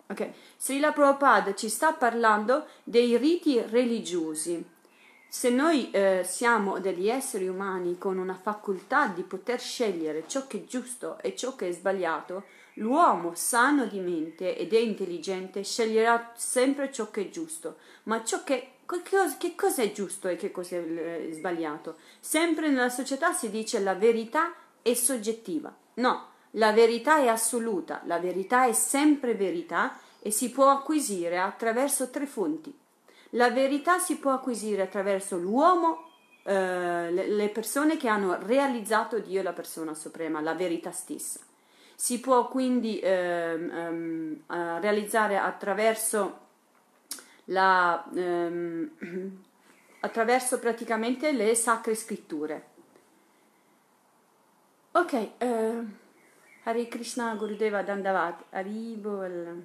Ok, 0.08 0.30
Srila 0.58 0.92
Prabhupada 0.92 1.56
ci 1.56 1.70
sta 1.70 1.94
parlando 1.94 2.68
dei 2.84 3.18
riti 3.18 3.60
religiosi. 3.60 4.64
Se 5.28 5.50
noi 5.50 5.90
eh, 5.92 6.22
siamo 6.24 6.80
degli 6.80 7.10
esseri 7.10 7.48
umani 7.48 7.98
con 7.98 8.18
una 8.18 8.36
facoltà 8.36 9.08
di 9.08 9.24
poter 9.24 9.60
scegliere 9.60 10.26
ciò 10.28 10.48
che 10.48 10.60
è 10.60 10.66
giusto 10.66 11.18
e 11.22 11.36
ciò 11.36 11.56
che 11.56 11.70
è 11.70 11.72
sbagliato, 11.72 12.44
L'uomo 12.80 13.36
sano 13.36 13.86
di 13.86 14.00
mente 14.00 14.58
ed 14.58 14.74
è 14.74 14.80
intelligente 14.80 15.64
sceglierà 15.64 16.34
sempre 16.36 16.92
ciò 16.92 17.10
che 17.10 17.22
è 17.22 17.30
giusto, 17.30 17.78
ma 18.04 18.24
ciò 18.24 18.44
che 18.44 18.72
che 19.40 19.56
cosa 19.56 19.82
è 19.82 19.92
giusto 19.92 20.28
e 20.28 20.36
che 20.36 20.52
cosa 20.52 20.76
è 20.76 20.80
eh, 20.80 21.30
sbagliato? 21.32 21.96
Sempre 22.20 22.70
nella 22.70 22.90
società 22.90 23.34
si 23.34 23.50
dice 23.50 23.80
la 23.80 23.96
verità 23.96 24.54
è 24.82 24.94
soggettiva. 24.94 25.76
No, 25.96 26.28
la 26.56 26.72
verità 26.72 27.20
è 27.20 27.28
assoluta, 27.28 28.02
la 28.06 28.20
verità 28.20 28.66
è 28.66 28.74
sempre 28.74 29.36
verità 29.36 29.98
e 30.20 30.32
si 30.32 30.52
può 30.52 30.70
acquisire 30.70 31.38
attraverso 31.38 32.10
tre 32.10 32.26
fonti. 32.26 32.74
La 33.32 33.50
verità 33.50 34.00
si 34.00 34.18
può 34.18 34.32
acquisire 34.32 34.82
attraverso 34.82 35.38
l'uomo, 35.38 36.10
eh, 36.44 37.12
le 37.12 37.50
persone 37.50 37.98
che 37.98 38.08
hanno 38.08 38.38
realizzato 38.42 39.20
Dio 39.20 39.42
la 39.44 39.52
persona 39.52 39.94
suprema, 39.94 40.40
la 40.42 40.54
verità 40.54 40.92
stessa. 40.92 41.40
Si 41.94 42.20
può 42.20 42.48
quindi 42.48 43.00
ehm, 43.00 44.42
ehm, 44.48 44.80
realizzare 44.80 45.38
attraverso, 45.38 46.40
la, 47.46 48.06
ehm, 48.16 48.92
attraverso 50.00 50.60
praticamente 50.60 51.32
le 51.34 51.54
sacre 51.56 51.96
scritture. 51.96 52.74
Ok, 54.92 55.30
eh, 55.38 56.04
Hare 56.66 56.88
Krishna 56.88 57.34
Gurudeva 57.36 57.82
Dandavat, 57.82 58.44
Haribol. 58.50 59.64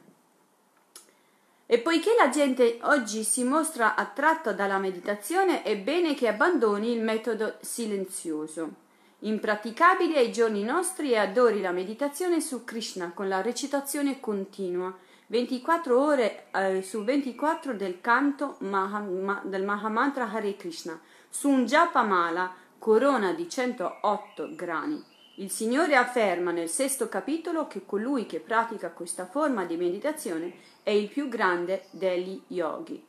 E 1.66 1.78
poiché 1.78 2.14
la 2.19 2.28
gente 2.28 2.78
oggi 2.83 3.25
si 3.25 3.42
mostra 3.45 3.95
attratta 3.95 4.52
dalla 4.52 4.78
meditazione, 4.78 5.62
è 5.62 5.76
bene 5.76 6.14
che 6.14 6.28
abbandoni 6.28 6.92
il 6.92 7.02
metodo 7.02 7.57
silenzioso 7.61 8.88
impraticabile 9.21 10.19
ai 10.19 10.33
giorni 10.33 10.62
nostri 10.62 11.12
e 11.12 11.16
adori 11.16 11.61
la 11.61 11.73
meditazione 11.73 12.40
su 12.40 12.64
Krishna 12.64 13.12
con 13.12 13.28
la 13.28 13.42
recitazione 13.42 14.21
continua, 14.21 14.95
24 15.26 16.00
ore 16.00 16.47
eh, 16.52 16.83
su 16.83 17.04
24 17.04 17.75
del 17.75 18.00
canto 18.00 18.57
Maha, 18.61 19.00
ma, 19.00 19.42
del 19.45 19.64
Mahamantra 19.64 20.30
Hare 20.30 20.57
Krishna, 20.57 20.99
su 21.28 21.49
un 21.49 21.64
Japamala 21.64 22.52
corona 22.78 23.33
di 23.33 23.49
108 23.49 24.54
grani. 24.54 25.10
Il 25.41 25.51
Signore 25.51 25.97
afferma 25.97 26.51
nel 26.51 26.69
sesto 26.69 27.09
capitolo 27.09 27.67
che 27.67 27.87
colui 27.87 28.27
che 28.27 28.41
pratica 28.41 28.91
questa 28.91 29.25
forma 29.25 29.65
di 29.65 29.79
meditazione 29.79 30.53
è 30.83 30.91
il 30.91 31.09
più 31.09 31.29
grande 31.29 31.87
degli 31.93 32.39
yogi. 32.49 33.03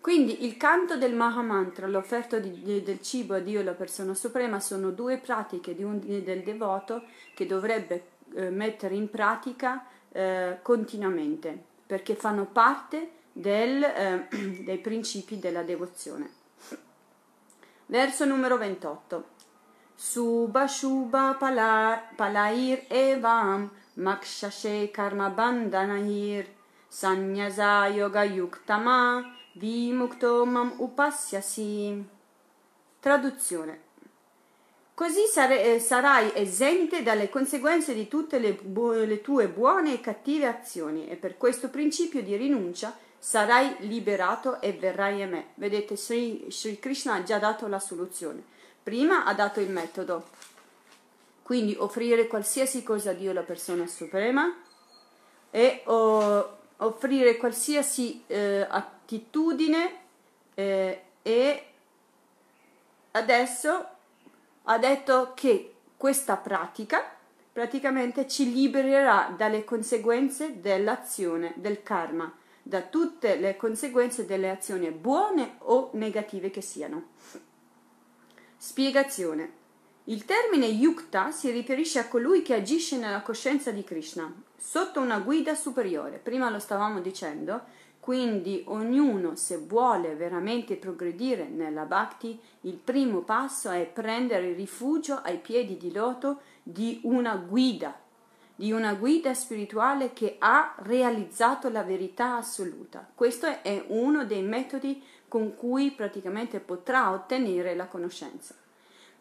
Quindi 0.00 0.44
il 0.44 0.56
canto 0.56 0.96
del 0.96 1.14
Mahamantra, 1.14 1.86
l'offerta 1.86 2.40
del 2.40 3.00
cibo 3.00 3.34
a 3.34 3.38
Dio 3.38 3.60
e 3.60 3.64
la 3.64 3.74
persona 3.74 4.14
suprema 4.14 4.58
sono 4.58 4.90
due 4.90 5.18
pratiche 5.18 5.76
un, 5.78 6.00
del 6.00 6.42
devoto 6.42 7.04
che 7.32 7.46
dovrebbe 7.46 8.06
eh, 8.34 8.50
mettere 8.50 8.96
in 8.96 9.08
pratica 9.08 9.86
eh, 10.10 10.58
continuamente 10.62 11.56
perché 11.86 12.16
fanno 12.16 12.46
parte 12.46 13.10
del, 13.30 13.84
eh, 13.84 14.26
dei 14.64 14.78
principi 14.78 15.38
della 15.38 15.62
devozione. 15.62 16.45
Verso 17.86 18.24
numero 18.24 18.56
28. 18.58 19.24
Subha 19.94 20.66
Shubha 20.66 21.36
pala, 21.38 22.02
Palair 22.16 22.84
Evam 22.88 23.70
Makshashe 23.98 24.90
Karma 24.92 25.30
Bandhanahir 25.30 26.46
Sanyasa 26.90 27.86
Yoga 27.94 28.24
Yuktama 28.24 29.24
vimukto 29.56 30.44
mam 30.46 30.74
upasyasi. 30.78 32.04
Traduzione. 33.00 33.80
Così 34.94 35.26
sare- 35.30 35.62
eh, 35.74 35.78
sarai 35.78 36.32
esente 36.34 37.02
dalle 37.02 37.28
conseguenze 37.28 37.94
di 37.94 38.08
tutte 38.08 38.38
le, 38.38 38.54
bu- 38.54 38.92
le 39.04 39.20
tue 39.20 39.46
buone 39.48 39.92
e 39.94 40.00
cattive 40.00 40.46
azioni 40.46 41.06
e 41.08 41.16
per 41.16 41.36
questo 41.36 41.68
principio 41.68 42.22
di 42.22 42.34
rinuncia 42.36 42.96
sarai 43.18 43.76
liberato 43.80 44.60
e 44.60 44.72
verrai 44.72 45.22
a 45.22 45.26
me. 45.26 45.48
Vedete, 45.54 45.96
Sri, 45.96 46.46
Sri 46.48 46.78
Krishna 46.78 47.14
ha 47.14 47.22
già 47.22 47.38
dato 47.38 47.66
la 47.66 47.78
soluzione. 47.78 48.42
Prima 48.82 49.24
ha 49.24 49.34
dato 49.34 49.60
il 49.60 49.70
metodo, 49.70 50.28
quindi 51.42 51.74
offrire 51.78 52.26
qualsiasi 52.26 52.82
cosa 52.82 53.10
a 53.10 53.14
Dio, 53.14 53.32
la 53.32 53.42
persona 53.42 53.86
suprema, 53.86 54.54
e 55.50 55.82
oh, 55.86 56.58
offrire 56.78 57.36
qualsiasi 57.36 58.22
eh, 58.26 58.66
attitudine 58.68 59.98
eh, 60.54 61.02
e 61.22 61.66
adesso 63.12 63.86
ha 64.64 64.78
detto 64.78 65.32
che 65.34 65.74
questa 65.96 66.36
pratica 66.36 67.16
praticamente 67.52 68.28
ci 68.28 68.52
libererà 68.52 69.32
dalle 69.36 69.64
conseguenze 69.64 70.60
dell'azione, 70.60 71.54
del 71.56 71.82
karma, 71.82 72.30
da 72.66 72.82
tutte 72.82 73.36
le 73.36 73.56
conseguenze 73.56 74.26
delle 74.26 74.50
azioni 74.50 74.90
buone 74.90 75.54
o 75.58 75.90
negative 75.92 76.50
che 76.50 76.60
siano. 76.60 77.10
Spiegazione. 78.56 79.52
Il 80.04 80.24
termine 80.24 80.66
yukta 80.66 81.30
si 81.30 81.52
riferisce 81.52 82.00
a 82.00 82.08
colui 82.08 82.42
che 82.42 82.54
agisce 82.54 82.96
nella 82.98 83.22
coscienza 83.22 83.70
di 83.70 83.84
Krishna, 83.84 84.34
sotto 84.56 85.00
una 85.00 85.20
guida 85.20 85.54
superiore. 85.54 86.18
Prima 86.18 86.50
lo 86.50 86.58
stavamo 86.58 86.98
dicendo, 87.00 87.62
quindi 88.00 88.64
ognuno, 88.66 89.36
se 89.36 89.58
vuole 89.58 90.16
veramente 90.16 90.74
progredire 90.74 91.46
nella 91.46 91.84
bhakti, 91.84 92.36
il 92.62 92.74
primo 92.74 93.20
passo 93.20 93.70
è 93.70 93.86
prendere 93.86 94.54
rifugio 94.54 95.20
ai 95.22 95.38
piedi 95.38 95.76
di 95.76 95.92
loto 95.92 96.40
di 96.64 96.98
una 97.04 97.36
guida, 97.36 97.96
di 98.56 98.72
una 98.72 98.94
guida 98.94 99.34
spirituale 99.34 100.12
che 100.12 100.36
ha 100.38 100.74
realizzato 100.78 101.68
la 101.68 101.82
verità 101.82 102.36
assoluta. 102.36 103.06
Questo 103.14 103.46
è 103.62 103.84
uno 103.88 104.24
dei 104.24 104.42
metodi 104.42 105.02
con 105.28 105.54
cui 105.54 105.90
praticamente 105.90 106.58
potrà 106.60 107.12
ottenere 107.12 107.74
la 107.74 107.86
conoscenza. 107.86 108.54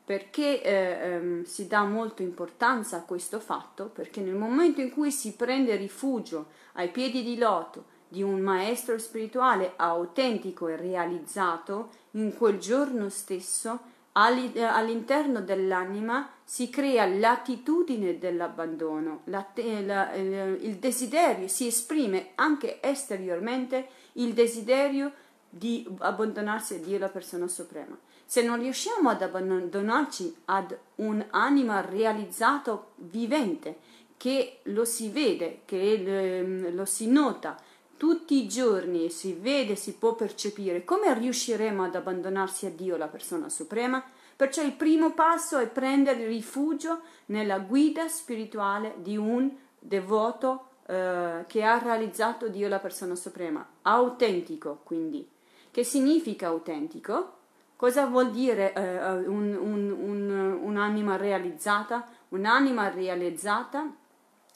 Perché 0.06 0.62
eh, 0.62 0.72
ehm, 0.72 1.44
si 1.44 1.68
dà 1.68 1.84
molta 1.84 2.22
importanza 2.22 2.98
a 2.98 3.04
questo 3.04 3.39
fatto? 3.39 3.86
Perché 3.88 4.22
nel 4.22 4.36
momento 4.36 4.80
in 4.80 4.92
cui 4.92 5.12
si 5.12 5.34
prende 5.34 5.75
rifugio 5.75 6.48
ai 6.74 6.89
piedi 6.89 7.24
di 7.24 7.38
loto, 7.38 7.86
di 8.08 8.22
un 8.22 8.39
maestro 8.39 8.98
spirituale 9.00 9.74
autentico 9.75 10.68
e 10.68 10.77
realizzato, 10.77 11.89
in 12.12 12.38
quel 12.38 12.60
giorno 12.60 13.10
stesso 13.10 13.94
all'interno 14.17 15.41
dell'anima 15.41 16.29
si 16.43 16.69
crea 16.69 17.05
l'attitudine 17.05 18.17
dell'abbandono, 18.17 19.22
la, 19.25 19.45
la, 19.55 20.13
il 20.13 20.77
desiderio, 20.77 21.48
si 21.48 21.67
esprime 21.67 22.31
anche 22.36 22.81
esteriormente 22.81 23.88
il 24.13 24.34
desiderio 24.34 25.12
di 25.50 25.86
abbandonarsi 26.00 26.75
a 26.75 26.79
Dio, 26.79 26.98
la 26.98 27.10
persona 27.10 27.48
suprema. 27.48 27.98
Se 28.25 28.41
non 28.41 28.60
riusciamo 28.60 29.10
ad 29.10 29.22
abbandonarci 29.22 30.36
ad 30.45 30.77
un'anima 30.95 31.81
realizzato 31.81 32.91
vivente, 32.95 33.77
che 34.17 34.60
lo 34.63 34.86
si 34.86 35.10
vede, 35.10 35.62
che 35.65 36.69
lo 36.72 36.86
si 36.86 37.07
nota, 37.07 37.57
tutti 37.98 38.44
i 38.44 38.48
giorni 38.48 39.10
si 39.10 39.34
vede, 39.34 39.75
si 39.75 39.94
può 39.94 40.16
percepire, 40.16 40.84
come 40.84 41.14
riusciremo 41.14 41.84
ad 41.84 41.96
abbandonarsi 41.96 42.66
a 42.66 42.70
Dio, 42.70 42.98
la 42.98 43.08
persona 43.08 43.50
suprema? 43.50 44.04
Perciò 44.36 44.62
il 44.64 44.74
primo 44.74 45.14
passo 45.14 45.58
è 45.58 45.68
prendere 45.68 46.28
rifugio 46.28 47.02
nella 47.28 47.60
guida 47.60 48.08
spirituale 48.10 48.96
di 48.98 49.15
un 49.15 49.50
devoto 49.80 50.67
eh, 50.88 51.46
che 51.48 51.63
ha 51.63 51.78
realizzato 51.78 52.50
Dio, 52.50 52.67
la 52.67 52.80
persona 52.80 53.15
suprema, 53.15 53.65
autentico 53.84 54.82
quindi. 54.84 55.28
Che 55.72 55.84
significa 55.84 56.48
autentico? 56.48 57.34
Cosa 57.76 58.06
vuol 58.06 58.32
dire 58.32 58.74
eh, 58.74 59.28
un, 59.28 59.54
un, 59.54 59.91
un, 59.91 60.60
un'anima 60.62 61.17
realizzata? 61.17 62.08
Un'anima 62.30 62.89
realizzata 62.89 63.89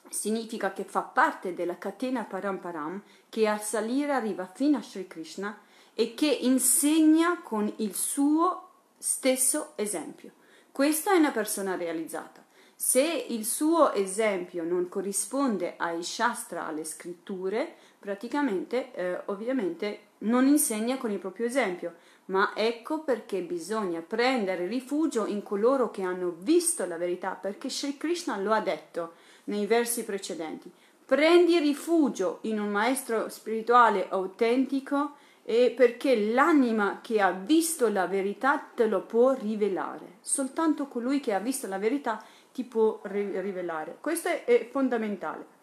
significa 0.09 0.73
che 0.73 0.83
fa 0.83 1.01
parte 1.01 1.53
della 1.53 1.77
catena 1.77 2.23
Paramparam 2.23 3.01
che 3.29 3.47
a 3.47 3.57
salire 3.57 4.11
arriva 4.13 4.45
fino 4.45 4.77
a 4.77 4.81
Sri 4.81 5.07
Krishna 5.07 5.57
e 5.93 6.13
che 6.13 6.27
insegna 6.27 7.41
con 7.41 7.71
il 7.77 7.93
suo 7.93 8.69
stesso 8.97 9.73
esempio. 9.75 10.31
Questa 10.71 11.13
è 11.13 11.17
una 11.17 11.31
persona 11.31 11.75
realizzata. 11.75 12.45
Se 12.75 13.01
il 13.01 13.45
suo 13.45 13.91
esempio 13.91 14.63
non 14.63 14.87
corrisponde 14.87 15.73
ai 15.75 16.01
Shastra, 16.01 16.65
alle 16.65 16.85
scritture, 16.85 17.75
praticamente, 17.99 18.93
eh, 18.93 19.21
ovviamente, 19.25 19.99
non 20.19 20.47
insegna 20.47 20.97
con 20.97 21.11
il 21.11 21.19
proprio 21.19 21.45
esempio. 21.45 21.95
Ma 22.27 22.53
ecco 22.55 22.99
perché 23.03 23.41
bisogna 23.41 24.01
prendere 24.01 24.67
rifugio 24.67 25.25
in 25.25 25.43
coloro 25.43 25.91
che 25.91 26.03
hanno 26.03 26.33
visto 26.39 26.85
la 26.85 26.95
verità, 26.95 27.31
perché 27.31 27.69
Sri 27.69 27.97
Krishna 27.97 28.37
lo 28.37 28.53
ha 28.53 28.61
detto 28.61 29.13
nei 29.49 29.65
versi 29.65 30.03
precedenti. 30.03 30.71
Prendi 31.05 31.59
rifugio 31.59 32.39
in 32.43 32.59
un 32.59 32.69
maestro 32.69 33.29
spirituale 33.29 34.07
autentico 34.09 35.15
e 35.43 35.73
perché 35.75 36.15
l'anima 36.31 36.99
che 37.01 37.19
ha 37.19 37.31
visto 37.31 37.89
la 37.89 38.05
verità 38.05 38.57
te 38.57 38.85
lo 38.85 39.01
può 39.01 39.33
rivelare. 39.33 40.17
Soltanto 40.21 40.85
colui 40.87 41.19
che 41.19 41.33
ha 41.33 41.39
visto 41.39 41.67
la 41.67 41.79
verità 41.79 42.23
ti 42.53 42.63
può 42.63 42.99
rivelare. 43.03 43.97
Questo 43.99 44.29
è 44.29 44.67
fondamentale. 44.71 45.57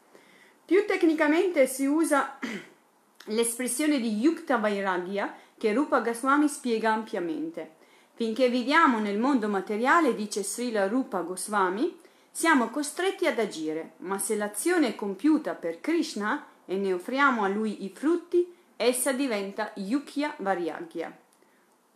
Più 0.65 0.85
tecnicamente 0.85 1.69
si 1.69 1.87
usa 1.87 2.41
l'espressione 3.27 4.01
di 4.01 4.19
Yukta 4.19 4.57
Vairagya 4.57 5.33
che 5.57 5.73
Rupa 5.73 6.01
Goswami 6.01 6.49
spiega 6.49 6.93
ampiamente. 6.93 7.75
Finché 8.15 8.49
viviamo 8.49 8.99
nel 8.99 9.19
mondo 9.19 9.47
materiale, 9.47 10.15
dice 10.15 10.43
Srila 10.43 10.89
Rupa 10.89 11.21
Goswami, 11.21 12.05
siamo 12.37 12.69
costretti 12.69 13.27
ad 13.27 13.39
agire, 13.39 13.93
ma 14.01 14.19
se 14.19 14.37
l'azione 14.37 14.89
è 14.89 14.95
compiuta 14.95 15.55
per 15.55 15.81
Krishna 15.81 16.45
e 16.67 16.77
ne 16.77 16.93
offriamo 16.93 17.45
a 17.45 17.49
lui 17.49 17.83
i 17.83 17.89
frutti, 17.89 18.55
essa 18.77 19.13
diventa 19.13 19.73
Yukya 19.77 20.35
Varyagya, 20.37 21.17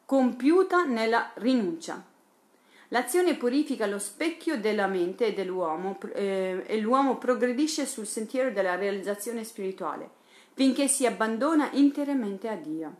compiuta 0.06 0.84
nella 0.84 1.30
rinuncia. 1.34 2.02
L'azione 2.88 3.36
purifica 3.36 3.84
lo 3.84 3.98
specchio 3.98 4.58
della 4.58 4.86
mente 4.86 5.26
e 5.26 5.34
dell'uomo 5.34 5.98
eh, 6.14 6.64
e 6.66 6.80
l'uomo 6.80 7.18
progredisce 7.18 7.84
sul 7.84 8.06
sentiero 8.06 8.50
della 8.50 8.76
realizzazione 8.76 9.44
spirituale, 9.44 10.08
finché 10.54 10.88
si 10.88 11.04
abbandona 11.04 11.68
interamente 11.72 12.48
a 12.48 12.56
Dio, 12.56 12.94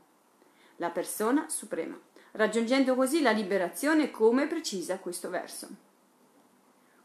la 0.77 0.91
persona 0.91 1.49
suprema, 1.49 1.99
raggiungendo 2.33 2.95
così 2.95 3.23
la 3.23 3.31
liberazione 3.31 4.11
come 4.11 4.47
precisa 4.47 4.99
questo 4.99 5.31
verso. 5.31 5.89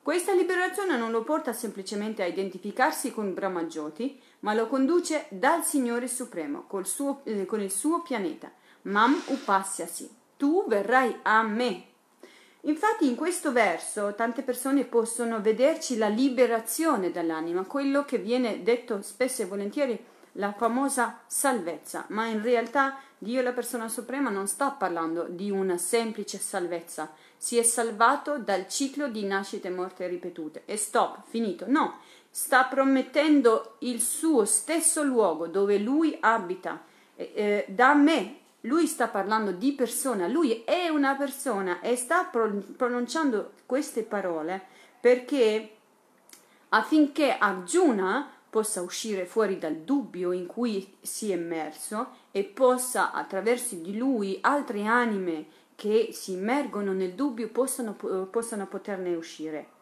Questa 0.06 0.34
liberazione 0.34 0.98
non 0.98 1.10
lo 1.10 1.24
porta 1.24 1.52
semplicemente 1.52 2.22
a 2.22 2.28
identificarsi 2.28 3.12
con 3.12 3.34
Brahmajoti, 3.34 4.22
ma 4.42 4.54
lo 4.54 4.68
conduce 4.68 5.26
dal 5.30 5.64
Signore 5.64 6.08
Supremo 6.08 6.68
suo, 6.84 7.22
eh, 7.24 7.48
con 7.48 7.60
il 7.60 7.72
suo 7.72 8.04
pianeta. 8.04 8.52
Mam 8.84 9.20
upasyasi, 9.26 10.08
tu 10.38 10.66
verrai 10.68 11.22
a 11.24 11.42
me. 11.42 11.86
Infatti 12.62 13.08
in 13.08 13.16
questo 13.16 13.52
verso 13.52 14.14
tante 14.14 14.44
persone 14.44 14.84
possono 14.84 15.42
vederci 15.42 15.98
la 15.98 16.08
liberazione 16.08 17.10
dall'anima, 17.10 17.66
quello 17.66 18.06
che 18.06 18.20
viene 18.20 18.62
detto 18.62 19.02
spesso 19.02 19.42
e 19.42 19.46
volentieri 19.46 20.00
la 20.34 20.54
famosa 20.54 21.22
salvezza, 21.26 22.06
ma 22.10 22.28
in 22.28 22.44
realtà 22.44 23.00
Dio 23.18 23.42
la 23.42 23.54
persona 23.54 23.88
suprema 23.88 24.30
non 24.30 24.48
sta 24.48 24.70
parlando 24.70 25.26
di 25.28 25.50
una 25.50 25.78
semplice 25.78 26.38
salvezza, 26.38 27.12
si 27.38 27.58
è 27.58 27.64
salvato 27.64 28.38
dal 28.38 28.68
ciclo 28.68 29.08
di 29.08 29.24
nascite 29.26 29.68
e 29.68 29.72
morte 29.72 30.08
ripetute 30.08 30.64
e 30.66 30.78
stop, 30.78 31.24
finito. 31.28 31.66
No, 31.68 32.00
sta 32.30 32.66
promettendo 32.66 33.76
il 33.80 34.02
suo 34.02 34.46
stesso 34.46 35.04
luogo 35.04 35.48
dove 35.48 35.78
lui 35.78 36.18
abita 36.20 36.84
eh, 37.16 37.66
da 37.68 37.94
me. 37.94 38.40
Lui 38.62 38.88
sta 38.88 39.08
parlando 39.08 39.52
di 39.52 39.74
persona, 39.74 40.28
lui 40.28 40.64
è 40.64 40.88
una 40.90 41.16
persona 41.16 41.82
e 41.82 41.96
sta 41.96 42.24
pronunciando 42.76 43.52
queste 43.68 44.02
parole 44.02 44.60
perché 45.00 45.70
affinché 46.70 47.38
Arjuna 47.38 48.28
possa 48.50 48.82
uscire 48.82 49.26
fuori 49.26 49.58
dal 49.58 49.76
dubbio 49.76 50.32
in 50.32 50.48
cui 50.48 50.96
si 51.02 51.30
è 51.32 51.36
immerso 51.36 52.08
e 52.32 52.44
possa 52.44 53.12
attraverso 53.12 53.76
di 53.76 53.98
lui 53.98 54.38
altre 54.42 54.86
anime 54.86 55.46
che 55.76 56.10
si 56.12 56.34
immergono 56.34 56.94
nel 56.94 57.14
dubbio 57.14 57.50
possano, 57.50 57.96
possano 58.30 58.68
poterne 58.68 59.16
uscire. 59.16 59.74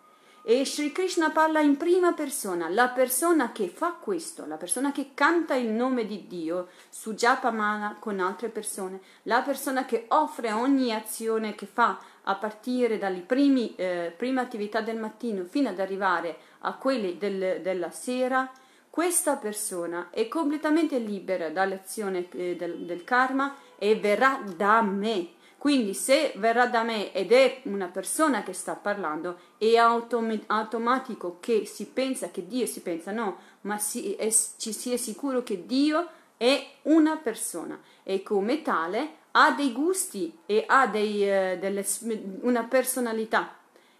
E 0.45 0.65
Sri 0.65 0.91
Krishna 0.91 1.29
parla 1.29 1.61
in 1.61 1.77
prima 1.77 2.11
persona, 2.11 2.67
la 2.67 2.89
persona 2.89 3.53
che 3.53 3.69
fa 3.69 3.93
questo, 3.93 4.45
la 4.45 4.57
persona 4.57 4.91
che 4.91 5.11
canta 5.13 5.55
il 5.55 5.69
nome 5.69 6.05
di 6.05 6.27
Dio 6.27 6.67
su 6.89 7.13
Japamala 7.13 7.95
con 7.97 8.19
altre 8.19 8.49
persone, 8.49 8.99
la 9.23 9.41
persona 9.41 9.85
che 9.85 10.03
offre 10.09 10.51
ogni 10.51 10.93
azione 10.93 11.55
che 11.55 11.65
fa 11.65 11.97
a 12.23 12.35
partire 12.35 12.97
dalle 12.97 13.25
eh, 13.25 14.13
prime 14.17 14.41
attività 14.41 14.81
del 14.81 14.97
mattino 14.97 15.45
fino 15.45 15.69
ad 15.69 15.79
arrivare 15.79 16.37
a 16.59 16.73
quelle 16.73 17.17
del, 17.17 17.61
della 17.61 17.91
sera, 17.91 18.51
questa 18.89 19.37
persona 19.37 20.09
è 20.11 20.27
completamente 20.27 20.97
libera 20.97 21.51
dall'azione 21.51 22.27
eh, 22.31 22.57
del, 22.57 22.79
del 22.79 23.05
karma 23.05 23.55
e 23.77 23.95
verrà 23.95 24.43
da 24.57 24.81
me 24.81 25.29
quindi 25.63 25.93
se 25.93 26.33
verrà 26.35 26.67
da 26.67 26.83
me 26.83 27.13
ed 27.13 27.31
è 27.31 27.61
una 27.63 27.87
persona 27.87 28.43
che 28.43 28.51
sta 28.51 28.75
parlando, 28.75 29.39
è 29.57 29.77
autom- 29.77 30.43
automatico 30.47 31.37
che 31.39 31.65
si 31.65 31.85
pensa 31.85 32.31
che 32.31 32.45
Dio 32.47 32.65
si 32.65 32.81
pensa 32.81 33.13
no, 33.13 33.37
ma 33.61 33.77
si 33.77 34.13
è, 34.15 34.29
ci 34.57 34.73
si 34.73 34.91
è 34.91 34.97
sicuro 34.97 35.41
che 35.41 35.65
Dio 35.65 36.05
è 36.35 36.61
una 36.81 37.15
persona 37.15 37.79
e 38.03 38.21
come 38.23 38.61
tale 38.61 39.11
ha 39.31 39.51
dei 39.51 39.71
gusti 39.71 40.37
e 40.45 40.65
ha 40.67 40.85
dei, 40.87 41.21
uh, 41.21 41.57
delle, 41.57 41.85
una 42.41 42.65
personalità. 42.65 43.55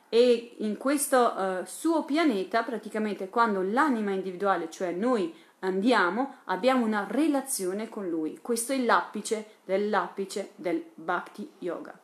E 0.10 0.56
in 0.58 0.76
questo 0.76 1.34
uh, 1.34 1.64
suo 1.64 2.04
pianeta, 2.04 2.64
praticamente 2.64 3.30
quando 3.30 3.62
l'anima 3.62 4.12
individuale, 4.12 4.70
cioè 4.70 4.92
noi 4.92 5.34
andiamo, 5.64 6.36
abbiamo 6.46 6.86
una 6.86 7.08
relazione 7.10 7.90
con 7.90 8.08
lui. 8.08 8.40
Questo 8.42 8.74
è 8.74 8.78
l'apice 8.78 9.46
dell'apice 9.66 10.52
del 10.56 10.84
Bhakti 10.94 11.50
Yoga. 11.60 11.98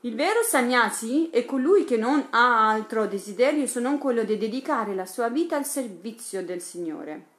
Il 0.00 0.14
vero 0.16 0.42
sannyasi 0.42 1.30
è 1.30 1.46
colui 1.46 1.84
che 1.84 1.96
non 1.96 2.26
ha 2.30 2.68
altro 2.68 3.06
desiderio 3.06 3.66
se 3.66 3.80
non 3.80 3.96
quello 3.96 4.22
di 4.24 4.36
dedicare 4.36 4.94
la 4.94 5.06
sua 5.06 5.28
vita 5.28 5.56
al 5.56 5.64
servizio 5.64 6.44
del 6.44 6.60
Signore. 6.60 7.32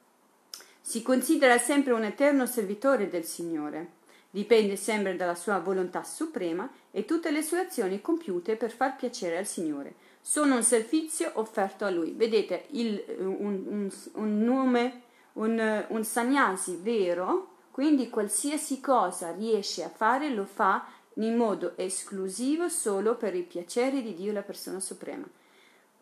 Si 0.80 1.02
considera 1.02 1.58
sempre 1.58 1.92
un 1.92 2.02
eterno 2.02 2.46
servitore 2.46 3.08
del 3.08 3.24
Signore. 3.24 3.94
Dipende 4.30 4.76
sempre 4.76 5.16
dalla 5.16 5.36
sua 5.36 5.60
volontà 5.60 6.02
suprema 6.02 6.68
e 6.90 7.04
tutte 7.04 7.30
le 7.30 7.42
sue 7.42 7.60
azioni 7.60 8.00
compiute 8.00 8.56
per 8.56 8.72
far 8.72 8.96
piacere 8.96 9.38
al 9.38 9.46
Signore 9.46 9.94
sono 10.28 10.56
un 10.56 10.64
servizio 10.64 11.30
offerto 11.34 11.84
a 11.84 11.90
lui. 11.90 12.10
Vedete, 12.10 12.66
il, 12.70 13.00
un, 13.20 13.62
un, 13.68 13.92
un, 14.14 14.42
nome, 14.42 15.02
un, 15.34 15.84
un 15.86 16.04
sannyasi 16.04 16.80
vero, 16.82 17.58
quindi 17.70 18.10
qualsiasi 18.10 18.80
cosa 18.80 19.30
riesce 19.30 19.84
a 19.84 19.88
fare 19.88 20.30
lo 20.30 20.44
fa 20.44 20.84
in 21.14 21.36
modo 21.36 21.76
esclusivo 21.76 22.68
solo 22.68 23.14
per 23.14 23.36
il 23.36 23.44
piacere 23.44 24.02
di 24.02 24.14
Dio, 24.14 24.32
la 24.32 24.42
persona 24.42 24.80
suprema. 24.80 25.28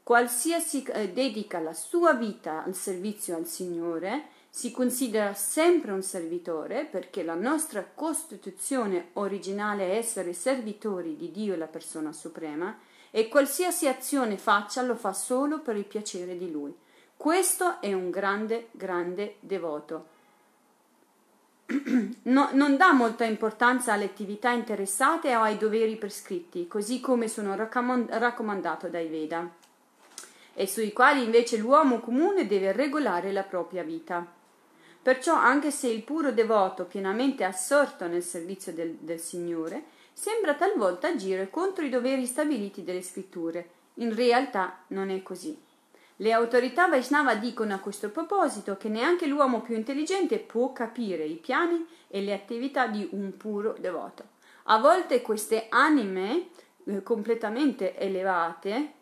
Qualsiasi 0.03 0.85
eh, 0.85 1.11
dedica 1.11 1.61
la 1.61 1.75
sua 1.75 2.15
vita 2.15 2.65
al 2.65 2.75
servizio 2.75 3.37
al 3.37 3.47
Signore, 3.47 4.29
si 4.49 4.71
considera 4.71 5.35
sempre 5.35 5.93
un 5.93 6.03
servitore 6.03 6.87
perché 6.87 7.23
la 7.23 7.35
nostra 7.35 7.87
Costituzione 7.95 9.11
originale 9.15 9.91
è 9.91 9.97
essere 9.97 10.33
servitori 10.33 11.15
di 11.15 11.31
Dio, 11.31 11.57
la 11.57 11.67
persona 11.67 12.13
suprema, 12.13 12.75
e 13.17 13.29
qualsiasi 13.29 13.87
azione 13.87 14.37
faccia 14.37 14.83
lo 14.83 14.97
fa 14.97 15.13
solo 15.13 15.61
per 15.61 15.77
il 15.77 15.85
piacere 15.85 16.37
di 16.37 16.51
lui. 16.51 16.75
Questo 17.17 17.81
è 17.81 17.93
un 17.93 18.11
grande, 18.11 18.71
grande 18.73 19.37
devoto. 19.39 20.07
No, 22.25 22.49
non 22.53 22.77
dà 22.77 22.93
molta 22.93 23.25
importanza 23.25 23.93
alle 23.93 24.07
attività 24.07 24.51
interessate 24.51 25.37
o 25.37 25.43
ai 25.43 25.59
doveri 25.59 25.95
prescritti, 25.95 26.67
così 26.67 26.99
come 26.99 27.29
sono 27.29 27.55
raccomandato 27.55 28.89
dai 28.89 29.07
Veda, 29.07 29.49
e 30.53 30.67
sui 30.67 30.93
quali 30.93 31.23
invece 31.23 31.59
l'uomo 31.59 32.01
comune 32.01 32.49
deve 32.49 32.73
regolare 32.73 33.31
la 33.31 33.45
propria 33.45 33.85
vita. 33.85 34.27
Perciò, 35.03 35.37
anche 35.37 35.71
se 35.71 35.87
il 35.87 36.03
puro 36.03 36.33
devoto, 36.33 36.85
pienamente 36.85 37.45
assorto 37.45 38.09
nel 38.09 38.23
servizio 38.25 38.73
del, 38.73 38.97
del 39.01 39.21
Signore, 39.21 39.85
sembra 40.15 40.55
talvolta 40.55 41.09
agire 41.09 41.51
contro 41.51 41.85
i 41.85 41.91
doveri 41.91 42.25
stabiliti 42.25 42.83
dalle 42.83 43.03
scritture. 43.03 43.69
In 43.95 44.15
realtà 44.15 44.85
non 44.89 45.11
è 45.11 45.23
così. 45.23 45.61
Le 46.17 46.33
autorità 46.33 46.87
Vaishnava 46.87 47.35
dicono 47.35 47.75
a 47.75 47.81
questo 47.81 48.09
proposito 48.09 48.77
che 48.77 48.89
neanche 48.89 49.27
l'uomo 49.27 49.61
più 49.61 49.75
intelligente 49.75 50.39
può 50.39 50.73
capire 50.73 51.25
i 51.25 51.35
piani 51.35 51.85
e 52.09 52.23
le 52.23 52.33
attività 52.33 52.87
di 52.87 53.07
un 53.13 53.37
puro 53.37 53.75
devoto. 53.79 54.33
A 54.65 54.79
volte 54.79 55.21
queste 55.21 55.67
anime 55.69 56.49
eh, 56.85 57.03
completamente 57.03 57.99
elevate 57.99 58.93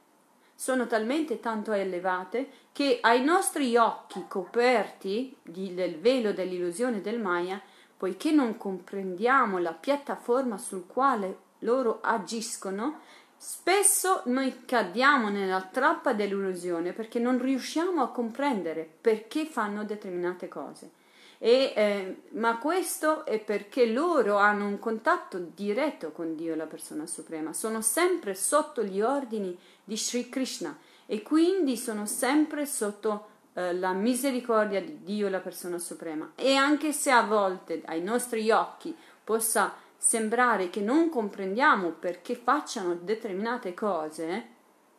sono 0.55 0.87
talmente 0.87 1.38
tanto 1.38 1.72
elevate 1.72 2.48
che 2.72 2.98
ai 3.03 3.22
nostri 3.22 3.77
occhi 3.77 4.25
coperti 4.27 5.37
di, 5.42 5.75
del 5.75 5.98
velo 5.98 6.33
dell'illusione 6.33 7.01
del 7.01 7.20
Maya 7.20 7.61
poiché 8.03 8.33
non 8.33 8.57
comprendiamo 8.57 9.59
la 9.59 9.75
piattaforma 9.75 10.59
sul 10.59 10.88
quale 10.88 11.37
loro 11.61 12.01
agiscono, 12.03 12.99
spesso 13.37 14.23
noi 14.25 14.65
cadiamo 14.65 15.29
nella 15.29 15.61
trappola 15.61 16.12
dell'illusione 16.12 16.93
perché 16.95 17.21
non 17.21 17.41
riusciamo 17.41 18.03
a 18.03 18.11
comprendere 18.11 18.91
perché 19.01 19.47
fanno 19.47 19.85
determinate 19.85 20.49
cose. 20.49 20.91
E, 21.38 21.73
eh, 21.77 22.23
ma 22.31 22.59
questo 22.59 23.25
è 23.25 23.38
perché 23.38 23.87
loro 23.87 24.37
hanno 24.37 24.67
un 24.67 24.81
contatto 24.81 25.38
diretto 25.38 26.11
con 26.11 26.35
Dio, 26.35 26.57
la 26.57 26.67
persona 26.67 27.07
suprema, 27.07 27.53
sono 27.53 27.83
sempre 27.83 28.35
sotto 28.35 28.83
gli 28.83 29.01
ordini 29.01 29.57
di 29.85 29.97
Sri 29.97 30.29
Krishna 30.29 30.77
e 31.07 31.23
quindi 31.23 31.77
sono 31.77 32.07
sempre 32.07 32.67
sotto 32.67 33.27
eh, 33.55 33.75
la 33.75 33.93
misericordia 33.93 34.81
di 34.81 35.03
Dio, 35.03 35.29
la 35.29 35.41
persona 35.41 35.79
suprema. 35.79 36.33
E 36.35 36.55
anche 36.55 36.93
se 36.93 37.11
a 37.11 37.23
volte 37.23 37.83
ai 37.85 38.03
nostri 38.03 38.51
occhi 38.51 38.97
possa 39.23 39.75
sembrare 39.97 40.71
che 40.71 40.81
non 40.81 41.11
comprendiamo 41.11 41.91
perché 41.91 42.35
facciano 42.35 42.95
determinate 42.95 43.75
cose, 43.75 44.47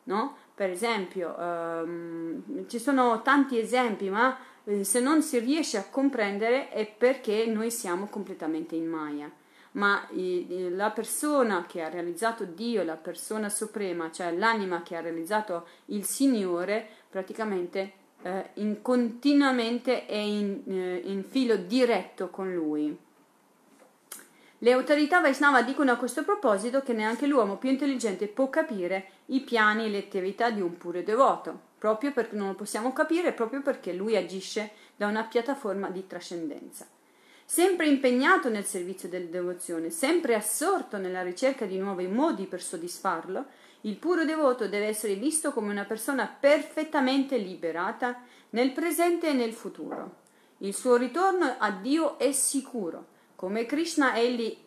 no? 0.04 0.38
Per 0.54 0.70
esempio, 0.70 1.36
ehm, 1.38 2.68
ci 2.68 2.80
sono 2.80 3.22
tanti 3.24 3.58
esempi, 3.60 4.10
ma 4.10 4.38
eh, 4.66 4.84
se 4.84 5.00
non 5.00 5.24
si 5.24 5.40
riesce 5.40 5.78
a 5.78 5.90
comprendere 5.90 6.70
è 6.70 6.86
perché 6.86 7.48
noi 7.48 7.72
siamo 7.72 8.06
completamente 8.06 8.76
in 8.76 8.86
Maya. 8.88 9.32
Ma 9.72 10.08
la 10.12 10.92
persona 10.92 11.66
che 11.66 11.82
ha 11.82 11.90
realizzato 11.90 12.46
Dio, 12.46 12.84
la 12.84 12.96
persona 12.96 13.50
suprema, 13.50 14.12
cioè 14.12 14.32
l'anima 14.32 14.84
che 14.84 14.96
ha 14.96 15.02
realizzato 15.02 15.66
il 15.86 16.04
Signore, 16.04 16.88
praticamente 17.10 17.94
eh, 18.24 18.50
in, 18.56 18.82
continuamente 18.82 20.08
e 20.08 20.28
in, 20.28 20.62
eh, 20.66 21.02
in 21.06 21.24
filo 21.24 21.56
diretto 21.56 22.30
con 22.30 22.54
lui. 22.54 22.98
Le 24.64 24.72
autorità 24.72 25.20
Vaishnava 25.20 25.62
dicono 25.62 25.92
a 25.92 25.98
questo 25.98 26.24
proposito 26.24 26.82
che 26.82 26.94
neanche 26.94 27.28
l'uomo 27.28 27.58
più 27.58 27.70
intelligente 27.70 28.28
può 28.28 28.50
capire 28.50 29.10
i 29.26 29.42
piani 29.42 29.86
e 29.86 29.90
le 29.90 29.98
attività 29.98 30.52
di 30.52 30.62
un 30.62 30.78
puro 30.78 31.02
devoto, 31.02 31.60
proprio 31.78 32.14
perché 32.14 32.38
non 32.38 32.48
lo 32.48 32.56
possiamo 32.56 32.94
capire, 32.94 33.34
proprio 33.34 33.62
perché 33.62 33.92
lui 33.92 34.16
agisce 34.16 34.72
da 34.96 35.08
una 35.08 35.24
piattaforma 35.24 35.90
di 35.90 36.08
trascendenza. 36.08 36.88
Sempre 37.44 37.88
impegnato 37.88 38.48
nel 38.48 38.64
servizio 38.64 39.10
della 39.10 39.30
devozione, 39.30 39.90
sempre 39.90 40.34
assorto 40.34 40.98
nella 40.98 41.24
ricerca 41.24 41.66
di 41.66 41.78
nuovi 41.78 42.08
modi 42.08 42.46
per 42.46 42.62
soddisfarlo, 42.62 43.46
il 43.86 43.98
puro 43.98 44.26
devoto 44.26 44.68
deve 44.68 44.88
essere 44.88 45.16
visto 45.16 45.52
come 45.52 45.72
una 45.72 45.86
persona 45.86 46.28
perfettamente 46.28 47.38
liberata 47.38 48.22
nel 48.52 48.72
presente 48.72 49.30
e 49.30 49.34
nel 49.34 49.54
futuro. 49.54 50.22
Il 50.60 50.74
suo 50.74 50.96
ritorno 50.96 51.56
a 51.58 51.72
Dio 51.72 52.18
è 52.18 52.32
sicuro. 52.32 53.08
Come 53.36 53.66
Krishna 53.66 54.16
egli 54.16 54.58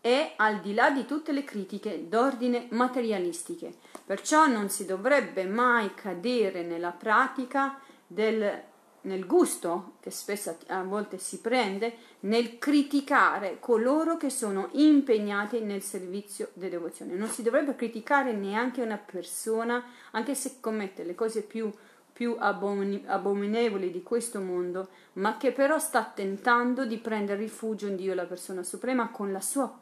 è 0.00 0.32
al 0.36 0.60
di 0.60 0.72
là 0.72 0.90
di 0.90 1.04
tutte 1.04 1.32
le 1.32 1.44
critiche 1.44 2.08
d'ordine 2.08 2.66
materialistiche. 2.70 3.74
Perciò 4.04 4.46
non 4.46 4.70
si 4.70 4.86
dovrebbe 4.86 5.44
mai 5.44 5.94
cadere 5.94 6.62
nella 6.62 6.92
pratica 6.92 7.78
del 8.06 8.70
nel 9.02 9.26
gusto 9.26 9.94
che 10.00 10.10
spesso 10.10 10.56
a 10.68 10.82
volte 10.82 11.18
si 11.18 11.40
prende 11.40 11.96
nel 12.20 12.58
criticare 12.58 13.58
coloro 13.58 14.16
che 14.16 14.30
sono 14.30 14.68
impegnati 14.72 15.60
nel 15.60 15.82
servizio 15.82 16.50
di 16.52 16.68
devozione. 16.68 17.14
Non 17.14 17.28
si 17.28 17.42
dovrebbe 17.42 17.74
criticare 17.74 18.32
neanche 18.32 18.82
una 18.82 18.98
persona, 18.98 19.84
anche 20.12 20.34
se 20.34 20.56
commette 20.60 21.02
le 21.02 21.14
cose 21.14 21.42
più, 21.42 21.72
più 22.12 22.36
abominevoli 22.38 23.90
di 23.90 24.02
questo 24.02 24.40
mondo, 24.40 24.88
ma 25.14 25.36
che 25.36 25.52
però 25.52 25.78
sta 25.78 26.04
tentando 26.04 26.84
di 26.84 26.98
prendere 26.98 27.40
rifugio 27.40 27.88
in 27.88 27.96
Dio, 27.96 28.14
la 28.14 28.26
persona 28.26 28.62
suprema, 28.62 29.08
con 29.08 29.32
la 29.32 29.40
sua 29.40 29.72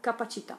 capacità. 0.00 0.58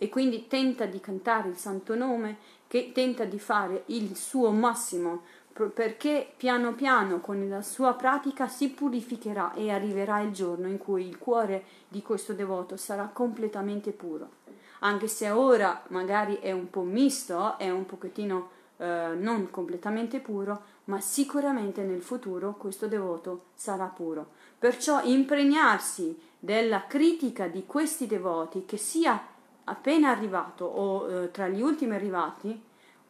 E 0.00 0.08
quindi 0.08 0.46
tenta 0.46 0.86
di 0.86 1.00
cantare 1.00 1.48
il 1.48 1.56
santo 1.56 1.94
nome, 1.96 2.56
che 2.68 2.92
tenta 2.92 3.24
di 3.24 3.38
fare 3.38 3.82
il 3.86 4.16
suo 4.16 4.50
massimo 4.52 5.22
perché 5.66 6.32
piano 6.36 6.74
piano 6.74 7.20
con 7.20 7.48
la 7.48 7.62
sua 7.62 7.94
pratica 7.94 8.48
si 8.48 8.70
purificherà 8.70 9.52
e 9.54 9.70
arriverà 9.70 10.20
il 10.20 10.32
giorno 10.32 10.68
in 10.68 10.78
cui 10.78 11.06
il 11.06 11.18
cuore 11.18 11.64
di 11.88 12.02
questo 12.02 12.32
devoto 12.32 12.76
sarà 12.76 13.10
completamente 13.12 13.90
puro. 13.90 14.36
Anche 14.80 15.08
se 15.08 15.28
ora 15.30 15.82
magari 15.88 16.38
è 16.38 16.52
un 16.52 16.70
po' 16.70 16.82
misto, 16.82 17.58
è 17.58 17.68
un 17.70 17.84
pochettino 17.84 18.50
eh, 18.76 19.14
non 19.16 19.50
completamente 19.50 20.20
puro, 20.20 20.62
ma 20.84 21.00
sicuramente 21.00 21.82
nel 21.82 22.00
futuro 22.00 22.54
questo 22.54 22.86
devoto 22.86 23.46
sarà 23.54 23.86
puro. 23.86 24.28
Perciò 24.58 25.02
impregnarsi 25.02 26.16
della 26.38 26.86
critica 26.86 27.48
di 27.48 27.66
questi 27.66 28.06
devoti, 28.06 28.64
che 28.64 28.76
sia 28.76 29.20
appena 29.64 30.10
arrivato 30.10 30.64
o 30.64 31.10
eh, 31.10 31.30
tra 31.30 31.48
gli 31.48 31.60
ultimi 31.60 31.94
arrivati, 31.94 32.66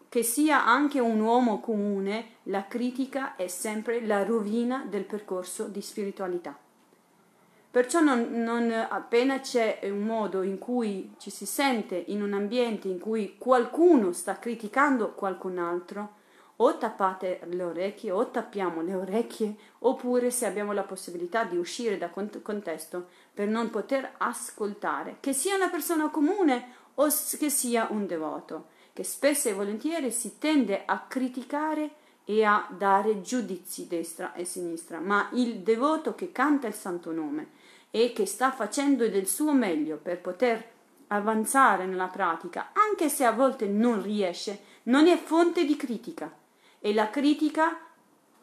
che 0.09 0.23
sia 0.23 0.65
anche 0.65 1.01
un 1.01 1.21
uomo 1.21 1.61
comune, 1.61 2.37
la 2.45 2.67
critica 2.67 3.37
è 3.37 3.47
sempre 3.49 4.05
la 4.05 4.25
rovina 4.25 4.85
del 4.89 5.05
percorso 5.05 5.65
di 5.65 5.83
spiritualità. 5.83 6.57
Perciò 7.71 8.01
non, 8.01 8.43
non, 8.43 8.73
appena 8.73 9.41
c'è 9.41 9.81
un 9.83 10.01
modo 10.01 10.43
in 10.43 10.59
cui 10.59 11.15
ci 11.19 11.29
si 11.31 11.45
sente 11.45 12.03
in 12.07 12.23
un 12.23 12.33
ambiente 12.33 12.89
in 12.89 12.99
cui 12.99 13.37
qualcuno 13.37 14.13
sta 14.13 14.39
criticando 14.39 15.13
qualcun 15.13 15.59
altro, 15.59 16.17
o 16.61 16.77
tappate 16.77 17.41
le 17.45 17.63
orecchie 17.63 18.11
o 18.11 18.31
tappiamo 18.31 18.81
le 18.83 18.95
orecchie, 18.95 19.55
oppure 19.81 20.31
se 20.31 20.47
abbiamo 20.47 20.73
la 20.73 20.83
possibilità 20.83 21.45
di 21.45 21.57
uscire 21.57 21.99
da 21.99 22.11
contesto 22.11 23.09
per 23.33 23.47
non 23.47 23.71
poter 23.71 24.15
ascoltare, 24.19 25.19
che 25.21 25.33
sia 25.33 25.55
una 25.55 25.69
persona 25.69 26.09
comune 26.09 26.73
o 26.95 27.07
che 27.39 27.51
sia 27.51 27.87
un 27.91 28.07
devoto, 28.07 28.77
che 28.99 29.05
spesso 29.05 29.49
e 29.49 29.53
volentieri 29.53 30.11
si 30.11 30.39
tende 30.39 30.83
a 30.85 31.05
criticare 31.07 31.91
e 32.25 32.43
a 32.43 32.67
dare 32.69 33.21
giudizi 33.21 33.87
destra 33.87 34.33
e 34.33 34.45
sinistra, 34.45 34.99
ma 34.99 35.29
il 35.35 35.61
devoto 35.61 36.17
che 36.17 36.33
canta 36.33 36.67
il 36.67 36.75
santo 36.75 37.13
nome 37.13 37.51
e 37.93 38.13
che 38.13 38.27
sta 38.27 38.51
facendo 38.51 39.09
del 39.09 39.29
suo 39.29 39.53
meglio 39.53 39.99
per 39.99 40.21
poter 40.21 40.69
avanzare 41.07 41.87
nella 41.87 42.09
pratica, 42.09 42.71
anche 42.73 43.09
se 43.09 43.25
a 43.25 43.31
volte 43.31 43.69
non 43.69 44.03
riesce, 44.03 44.63
non 44.85 45.07
è 45.07 45.17
fonte 45.17 45.65
di 45.65 45.77
critica. 45.77 46.35
E 46.81 46.93
la 46.93 47.09
critica 47.09 47.79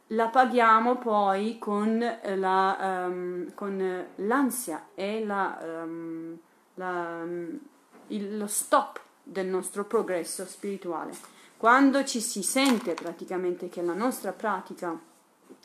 la 0.07 0.29
paghiamo 0.29 0.99
poi 0.99 1.59
con, 1.59 1.99
la, 1.99 3.05
um, 3.09 3.53
con 3.53 4.05
l'ansia 4.15 4.87
e 4.95 5.25
la, 5.25 5.83
um, 5.83 6.37
la, 6.75 7.19
um, 7.21 7.59
il, 8.07 8.37
lo 8.37 8.47
stop 8.47 9.03
del 9.25 9.47
nostro 9.47 9.83
progresso 9.83 10.45
spirituale. 10.45 11.11
Quando 11.57 12.03
ci 12.03 12.21
si 12.21 12.43
sente 12.43 12.93
praticamente 12.93 13.69
che 13.69 13.81
la 13.81 13.93
nostra 13.93 14.31
pratica 14.31 14.97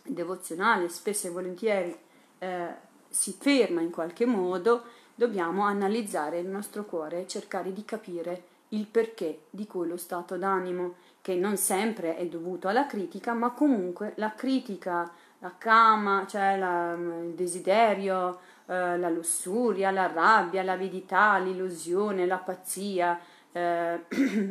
devozionale 0.03 0.89
spesso 0.89 1.27
e 1.27 1.31
volentieri 1.31 1.97
eh, 2.39 2.69
si 3.09 3.37
ferma 3.39 3.83
in 3.83 3.91
qualche 3.91 4.25
modo, 4.25 4.83
dobbiamo 5.15 5.65
analizzare 5.65 6.39
il 6.39 6.47
nostro 6.47 6.85
cuore 6.85 7.21
e 7.21 7.29
cercare 7.29 7.73
di 7.73 7.85
capire 7.85 8.45
il 8.69 8.87
perché 8.87 9.43
di 9.51 9.67
quello 9.67 9.97
stato 9.97 10.37
d'animo, 10.37 10.95
che 11.21 11.35
non 11.35 11.57
sempre 11.57 12.17
è 12.17 12.27
dovuto 12.27 12.69
alla 12.69 12.87
critica, 12.87 13.35
ma 13.35 13.51
comunque 13.51 14.13
la 14.17 14.33
critica, 14.35 15.11
la 15.41 15.55
cama, 15.59 16.25
cioè 16.27 16.57
la, 16.57 16.93
il 16.93 17.35
desiderio, 17.35 18.39
eh, 18.67 18.97
la 18.97 19.11
lussuria, 19.11 19.91
la 19.91 20.07
rabbia, 20.07 20.63
l'avidità, 20.63 21.37
l'illusione, 21.39 22.27
la 22.27 22.39
pazzia 22.39 23.21
eh, 23.53 24.05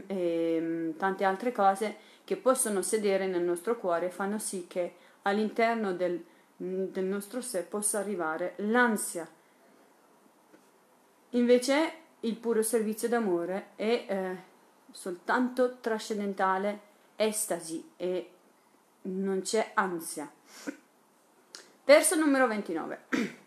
e 0.08 0.58
mm, 0.62 0.92
tante 0.98 1.24
altre 1.24 1.52
cose 1.52 1.96
che 2.24 2.38
possono 2.38 2.82
sedere 2.82 3.28
nel 3.28 3.42
nostro 3.44 3.78
cuore 3.78 4.10
fanno 4.10 4.38
sì 4.38 4.68
che 4.68 4.96
all'interno 5.24 5.94
del 5.94 6.24
del 6.62 7.06
nostro 7.06 7.40
sé 7.40 7.64
possa 7.64 8.00
arrivare 8.00 8.54
l'ansia. 8.58 9.28
Invece 11.32 11.94
il 12.22 12.36
puro 12.36 12.62
servizio 12.62 13.08
d'amore 13.08 13.70
è 13.76 14.06
eh, 14.08 14.38
soltanto 14.92 15.78
trascendentale 15.80 16.82
estasi 17.16 17.92
e 17.96 18.32
non 19.04 19.42
c'è 19.42 19.72
ansia. 19.74 20.30
Verso 21.86 22.16
numero 22.16 22.48
29. 22.48 23.06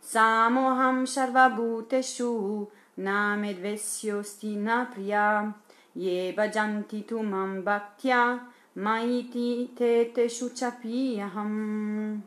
Samoham 0.00 1.04
Sharvabhuteshu 1.04 2.70
Namedvesyo 2.98 4.22
Stina 4.22 4.88
Priya 4.92 5.52
Ye 5.92 6.32
Bhajanti 6.32 7.04
Tumam 7.04 7.62
Bhaktya 7.62 8.46
Maiti 8.74 9.70
Tete 9.74 10.28
Shuchapiyaham 10.28 12.22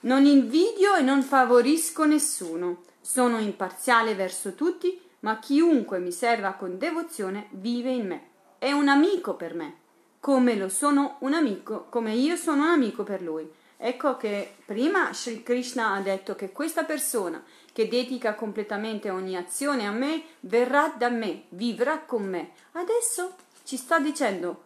Non 0.00 0.24
invidio 0.24 0.94
e 0.94 1.02
non 1.02 1.22
favorisco 1.22 2.04
nessuno. 2.04 2.82
Sono 3.00 3.38
imparziale 3.38 4.14
verso 4.14 4.54
tutti, 4.54 5.00
ma 5.20 5.38
chiunque 5.38 5.98
mi 5.98 6.12
serva 6.12 6.52
con 6.52 6.78
devozione 6.78 7.48
vive 7.52 7.90
in 7.90 8.06
me. 8.06 8.28
È 8.58 8.70
un 8.70 8.88
amico 8.88 9.34
per 9.34 9.54
me, 9.54 9.78
come 10.20 10.54
lo 10.54 10.68
sono 10.68 11.16
un 11.20 11.34
amico, 11.34 11.86
come 11.88 12.12
io 12.14 12.36
sono 12.36 12.62
un 12.62 12.68
amico 12.68 13.02
per 13.02 13.20
lui. 13.20 13.50
Ecco 13.78 14.16
che 14.16 14.54
prima 14.64 15.12
Sri 15.12 15.42
Krishna 15.42 15.92
ha 15.92 16.00
detto 16.00 16.34
che 16.34 16.50
questa 16.50 16.84
persona 16.84 17.42
che 17.72 17.88
dedica 17.88 18.34
completamente 18.34 19.10
ogni 19.10 19.36
azione 19.36 19.86
a 19.86 19.90
me 19.90 20.22
verrà 20.40 20.94
da 20.96 21.10
me, 21.10 21.44
vivrà 21.50 22.00
con 22.00 22.24
me. 22.24 22.52
Adesso 22.72 23.34
ci 23.64 23.76
sta 23.76 23.98
dicendo 23.98 24.62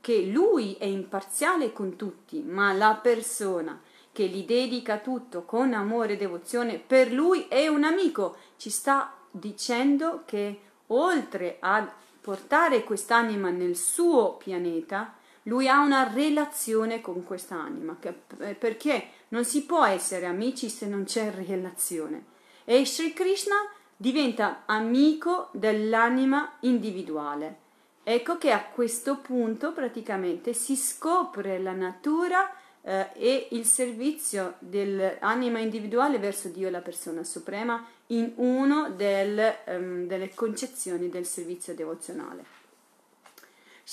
che 0.00 0.22
lui 0.22 0.76
è 0.78 0.84
imparziale 0.84 1.72
con 1.72 1.96
tutti, 1.96 2.40
ma 2.40 2.72
la 2.72 2.98
persona 3.02 3.80
che 4.12 4.26
gli 4.26 4.44
dedica 4.44 4.98
tutto 4.98 5.42
con 5.44 5.72
amore 5.72 6.14
e 6.14 6.16
devozione, 6.16 6.78
per 6.78 7.12
lui 7.12 7.46
è 7.48 7.66
un 7.66 7.84
amico. 7.84 8.36
Ci 8.56 8.70
sta 8.70 9.12
dicendo 9.30 10.22
che 10.24 10.60
oltre 10.88 11.56
a 11.60 11.92
portare 12.20 12.84
quest'anima 12.84 13.50
nel 13.50 13.76
suo 13.76 14.34
pianeta, 14.34 15.14
lui 15.44 15.68
ha 15.68 15.80
una 15.80 16.12
relazione 16.12 17.00
con 17.00 17.24
quest'anima, 17.24 17.96
eh, 18.00 18.54
perché 18.54 19.08
non 19.28 19.44
si 19.44 19.64
può 19.64 19.84
essere 19.84 20.26
amici 20.26 20.68
se 20.68 20.86
non 20.86 21.04
c'è 21.04 21.32
relazione. 21.32 22.24
E 22.64 22.84
Sri 22.84 23.12
Krishna 23.12 23.56
diventa 23.96 24.62
amico 24.66 25.48
dell'anima 25.52 26.56
individuale. 26.60 27.68
Ecco 28.02 28.38
che 28.38 28.50
a 28.50 28.64
questo 28.64 29.18
punto 29.18 29.72
praticamente 29.72 30.52
si 30.52 30.74
scopre 30.74 31.58
la 31.58 31.72
natura 31.72 32.52
eh, 32.82 33.08
e 33.14 33.48
il 33.50 33.64
servizio 33.66 34.54
dell'anima 34.58 35.58
individuale 35.58 36.18
verso 36.18 36.48
Dio 36.48 36.68
e 36.68 36.70
la 36.70 36.80
persona 36.80 37.24
suprema 37.24 37.84
in 38.06 38.32
una 38.36 38.88
del, 38.88 39.54
um, 39.66 40.06
delle 40.06 40.34
concezioni 40.34 41.08
del 41.08 41.26
servizio 41.26 41.74
devozionale. 41.74 42.44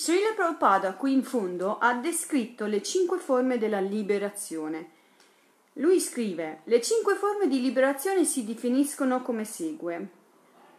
Srila 0.00 0.32
Prabhupada 0.36 0.92
qui 0.92 1.12
in 1.12 1.24
fondo 1.24 1.76
ha 1.76 1.92
descritto 1.94 2.66
le 2.66 2.82
cinque 2.82 3.18
forme 3.18 3.58
della 3.58 3.80
liberazione. 3.80 4.90
Lui 5.72 5.98
scrive: 5.98 6.60
Le 6.66 6.80
cinque 6.80 7.16
forme 7.16 7.48
di 7.48 7.60
liberazione 7.60 8.24
si 8.24 8.44
definiscono 8.44 9.22
come 9.22 9.44
segue: 9.44 10.08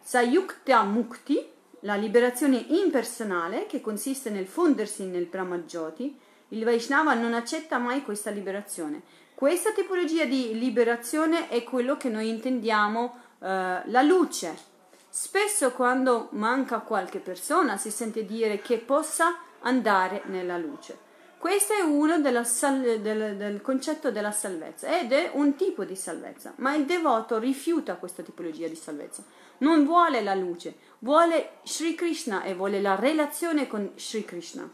Sayukta 0.01 0.83
Mukti, 0.83 1.45
la 1.81 1.95
liberazione 1.95 2.63
impersonale 2.69 3.65
che 3.65 3.81
consiste 3.81 4.29
nel 4.29 4.47
fondersi 4.47 5.03
nel 5.03 5.25
Brahmajoti, 5.25 6.17
il 6.47 6.63
Vaishnava 6.63 7.13
non 7.13 7.33
accetta 7.33 7.77
mai 7.77 8.03
questa 8.03 8.29
liberazione. 8.29 9.01
Questa 9.35 9.73
tipologia 9.73 10.23
di 10.23 10.57
liberazione 10.57 11.49
è 11.49 11.61
quello 11.65 11.97
che 11.97 12.07
noi 12.07 12.29
intendiamo 12.29 13.15
eh, 13.41 13.81
la 13.83 14.01
luce. 14.01 14.77
Spesso 15.11 15.71
quando 15.71 16.27
manca 16.31 16.79
qualche 16.79 17.19
persona 17.19 17.77
si 17.77 17.89
sente 17.89 18.25
dire 18.25 18.59
che 18.59 18.77
possa 18.77 19.39
andare 19.61 20.21
nella 20.25 20.57
luce. 20.57 21.07
Questo 21.39 21.73
è 21.73 21.79
uno 21.79 22.21
sal- 22.43 22.99
del, 22.99 23.37
del, 23.37 23.61
concetto 23.61 24.11
della 24.11 24.31
salvezza 24.31 24.99
ed 24.99 25.13
è 25.13 25.31
un 25.33 25.55
tipo 25.55 25.85
di 25.85 25.95
salvezza, 25.95 26.53
ma 26.57 26.75
il 26.75 26.85
devoto 26.85 27.39
rifiuta 27.39 27.95
questa 27.95 28.23
tipologia 28.23 28.67
di 28.67 28.75
salvezza. 28.75 29.23
Non 29.59 29.85
vuole 29.85 30.21
la 30.21 30.35
luce, 30.35 30.75
vuole 30.99 31.53
Sri 31.63 31.95
Krishna 31.95 32.43
e 32.43 32.53
vuole 32.53 32.81
la 32.81 32.95
relazione 32.95 33.67
con 33.67 33.91
Sri 33.95 34.25
Krishna. 34.25 34.69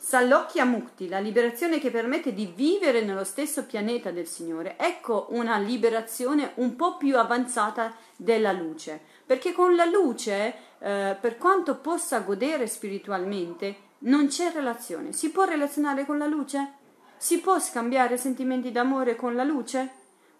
Sallocchia 0.00 0.64
Mukti, 0.64 1.08
la 1.08 1.18
liberazione 1.18 1.80
che 1.80 1.90
permette 1.90 2.32
di 2.32 2.46
vivere 2.46 3.02
nello 3.02 3.24
stesso 3.24 3.64
pianeta 3.64 4.10
del 4.10 4.26
Signore. 4.26 4.76
Ecco 4.78 5.26
una 5.30 5.58
liberazione 5.58 6.52
un 6.56 6.76
po' 6.76 6.96
più 6.96 7.18
avanzata 7.18 7.94
della 8.16 8.52
luce, 8.52 9.00
perché 9.28 9.52
con 9.52 9.76
la 9.76 9.84
luce, 9.84 10.54
eh, 10.78 11.14
per 11.20 11.36
quanto 11.36 11.76
possa 11.76 12.20
godere 12.20 12.66
spiritualmente, 12.66 13.76
non 13.98 14.28
c'è 14.28 14.50
relazione. 14.50 15.12
Si 15.12 15.30
può 15.30 15.44
relazionare 15.44 16.06
con 16.06 16.16
la 16.16 16.24
luce? 16.24 16.72
Si 17.18 17.38
può 17.38 17.58
scambiare 17.58 18.16
sentimenti 18.16 18.72
d'amore 18.72 19.16
con 19.16 19.34
la 19.34 19.44
luce? 19.44 19.90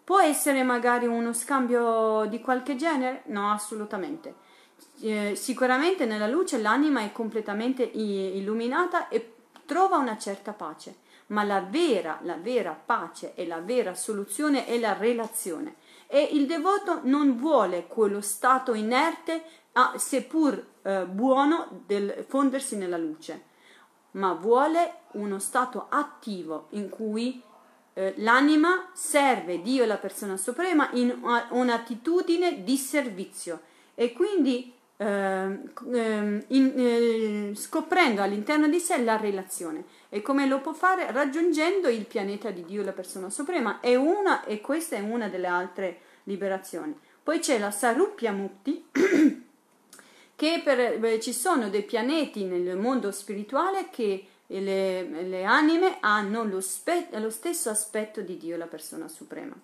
Può 0.02 0.20
essere 0.20 0.62
magari 0.62 1.04
uno 1.06 1.34
scambio 1.34 2.24
di 2.30 2.40
qualche 2.40 2.76
genere? 2.76 3.24
No, 3.26 3.52
assolutamente. 3.52 4.36
Eh, 5.02 5.34
sicuramente 5.36 6.06
nella 6.06 6.26
luce 6.26 6.56
l'anima 6.56 7.02
è 7.02 7.12
completamente 7.12 7.82
illuminata 7.82 9.08
e 9.08 9.34
trova 9.66 9.98
una 9.98 10.16
certa 10.16 10.52
pace, 10.54 10.96
ma 11.26 11.44
la 11.44 11.60
vera, 11.60 12.20
la 12.22 12.36
vera 12.36 12.72
pace 12.72 13.34
e 13.34 13.46
la 13.46 13.60
vera 13.60 13.94
soluzione 13.94 14.64
è 14.64 14.78
la 14.78 14.94
relazione. 14.94 15.74
E 16.10 16.30
il 16.32 16.46
devoto 16.46 17.00
non 17.04 17.36
vuole 17.36 17.86
quello 17.86 18.22
stato 18.22 18.72
inerte, 18.72 19.44
ah, 19.72 19.92
seppur 19.96 20.66
eh, 20.82 21.04
buono, 21.04 21.82
del 21.86 22.24
fondersi 22.26 22.76
nella 22.76 22.96
luce, 22.96 23.44
ma 24.12 24.32
vuole 24.32 25.00
uno 25.12 25.38
stato 25.38 25.86
attivo 25.90 26.68
in 26.70 26.88
cui 26.88 27.42
eh, 27.92 28.14
l'anima 28.16 28.88
serve 28.94 29.60
Dio, 29.60 29.84
la 29.84 29.98
persona 29.98 30.38
suprema, 30.38 30.88
in 30.92 31.14
un'attitudine 31.50 32.64
di 32.64 32.76
servizio 32.78 33.60
e 33.94 34.14
quindi 34.14 34.72
eh, 34.96 35.04
in, 36.48 36.72
eh, 36.76 37.52
scoprendo 37.54 38.22
all'interno 38.22 38.66
di 38.66 38.80
sé 38.80 39.02
la 39.02 39.16
relazione. 39.16 39.84
E 40.10 40.22
come 40.22 40.46
lo 40.46 40.60
può 40.60 40.72
fare? 40.72 41.10
Raggiungendo 41.12 41.88
il 41.88 42.06
pianeta 42.06 42.50
di 42.50 42.64
Dio, 42.64 42.82
la 42.82 42.92
persona 42.92 43.28
suprema. 43.28 43.80
È 43.80 43.94
una, 43.94 44.44
e 44.44 44.60
questa 44.60 44.96
è 44.96 45.00
una 45.00 45.28
delle 45.28 45.46
altre 45.46 46.00
liberazioni. 46.24 46.98
Poi 47.22 47.40
c'è 47.40 47.58
la 47.58 47.70
Sarupya 47.70 48.32
Mukti, 48.32 48.86
che 50.34 50.60
per, 50.64 50.98
beh, 50.98 51.20
ci 51.20 51.32
sono 51.34 51.68
dei 51.68 51.82
pianeti 51.82 52.44
nel 52.44 52.76
mondo 52.78 53.10
spirituale 53.10 53.90
che 53.90 54.26
le, 54.46 55.02
le 55.24 55.44
anime 55.44 55.98
hanno 56.00 56.44
lo, 56.44 56.60
spe, 56.62 57.08
lo, 57.10 57.28
stesso 57.28 57.68
aspetto 57.68 58.22
di 58.22 58.38
Dio, 58.38 58.56
la 58.56 58.66
persona 58.66 59.08
suprema. 59.08 59.54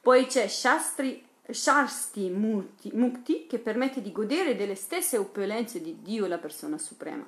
Poi 0.00 0.26
c'è 0.26 0.48
Shastri, 0.48 1.24
Shasti 1.48 2.28
Mukti, 2.28 2.90
Mukti, 2.92 3.46
che 3.46 3.58
permette 3.60 4.02
di 4.02 4.10
godere 4.10 4.56
delle 4.56 4.74
stesse 4.74 5.16
opulenze 5.16 5.80
di 5.80 6.02
Dio, 6.02 6.26
la 6.26 6.38
persona 6.38 6.76
suprema. 6.76 7.24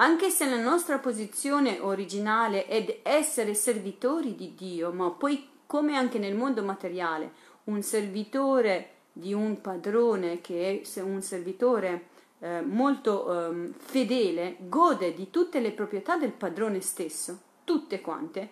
Anche 0.00 0.30
se 0.30 0.48
la 0.48 0.60
nostra 0.60 0.98
posizione 0.98 1.80
originale 1.80 2.66
è 2.66 3.00
essere 3.02 3.54
servitori 3.54 4.36
di 4.36 4.54
Dio, 4.54 4.92
ma 4.92 5.10
poi 5.10 5.48
come 5.66 5.96
anche 5.96 6.20
nel 6.20 6.36
mondo 6.36 6.62
materiale, 6.62 7.32
un 7.64 7.82
servitore 7.82 8.90
di 9.12 9.34
un 9.34 9.60
padrone 9.60 10.40
che 10.40 10.82
è 10.94 11.00
un 11.00 11.20
servitore 11.20 12.06
eh, 12.38 12.60
molto 12.60 13.50
eh, 13.50 13.72
fedele, 13.76 14.56
gode 14.60 15.14
di 15.14 15.30
tutte 15.30 15.58
le 15.58 15.72
proprietà 15.72 16.16
del 16.16 16.30
padrone 16.30 16.80
stesso, 16.80 17.36
tutte 17.64 18.00
quante, 18.00 18.50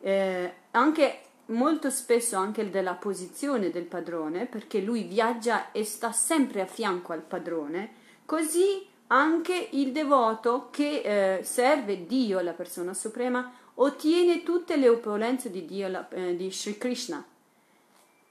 eh, 0.00 0.52
anche 0.70 1.20
molto 1.46 1.90
spesso 1.90 2.36
anche 2.36 2.70
della 2.70 2.94
posizione 2.94 3.70
del 3.70 3.84
padrone, 3.84 4.46
perché 4.46 4.80
lui 4.80 5.02
viaggia 5.02 5.70
e 5.70 5.84
sta 5.84 6.12
sempre 6.12 6.62
a 6.62 6.66
fianco 6.66 7.12
al 7.12 7.20
padrone, 7.20 7.92
così 8.24 8.88
anche 9.12 9.68
il 9.72 9.92
devoto 9.92 10.68
che 10.70 11.02
eh, 11.38 11.44
serve 11.44 12.06
Dio, 12.06 12.40
la 12.40 12.52
persona 12.52 12.94
suprema, 12.94 13.52
ottiene 13.74 14.42
tutte 14.42 14.76
le 14.76 14.88
opulenze 14.88 15.50
di 15.50 15.66
Dio, 15.66 15.88
la, 15.88 16.08
eh, 16.08 16.34
di 16.34 16.50
Sri 16.50 16.78
Krishna. 16.78 17.22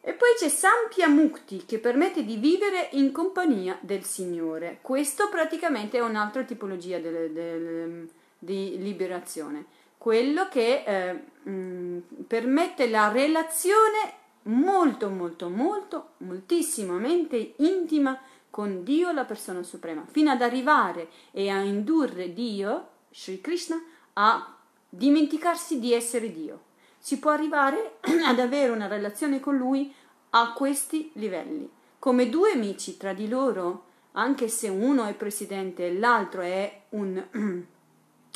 E 0.03 0.13
poi 0.13 0.29
c'è 0.35 0.49
Sampia 0.49 1.07
Mukti 1.07 1.65
che 1.67 1.77
permette 1.77 2.25
di 2.25 2.37
vivere 2.37 2.89
in 2.93 3.11
compagnia 3.11 3.77
del 3.81 4.03
Signore. 4.03 4.79
Questo 4.81 5.29
praticamente 5.29 5.99
è 5.99 6.01
un'altra 6.01 6.41
tipologia 6.41 6.97
del, 6.97 7.31
del, 7.31 8.09
di 8.39 8.81
liberazione, 8.81 9.65
quello 9.99 10.47
che 10.49 10.83
eh, 10.83 11.13
mh, 11.13 11.51
mm, 11.51 11.97
permette 12.25 12.89
la 12.89 13.11
relazione 13.11 14.13
molto, 14.43 15.09
molto, 15.09 15.49
molto, 15.49 16.09
moltissimamente 16.17 17.53
intima 17.57 18.19
con 18.51 18.83
Dio, 18.83 19.11
la 19.11 19.23
persona 19.23 19.63
suprema, 19.63 20.05
fino 20.05 20.29
ad 20.29 20.41
arrivare 20.41 21.09
e 21.31 21.49
a 21.49 21.61
indurre 21.61 22.33
Dio, 22.33 22.89
Sri 23.09 23.41
Krishna, 23.41 23.81
a 24.13 24.55
dimenticarsi 24.87 25.79
di 25.79 25.93
essere 25.93 26.31
Dio. 26.31 26.69
Si 26.99 27.17
può 27.17 27.31
arrivare 27.31 27.97
ad 28.27 28.39
avere 28.39 28.71
una 28.71 28.87
relazione 28.87 29.39
con 29.39 29.57
Lui 29.57 29.91
a 30.31 30.53
questi 30.53 31.11
livelli, 31.15 31.69
come 31.97 32.29
due 32.29 32.51
amici 32.51 32.97
tra 32.97 33.13
di 33.13 33.27
loro, 33.27 33.85
anche 34.13 34.49
se 34.49 34.67
uno 34.67 35.05
è 35.05 35.13
presidente 35.13 35.87
e 35.87 35.97
l'altro 35.97 36.41
è 36.41 36.81
un, 36.89 37.23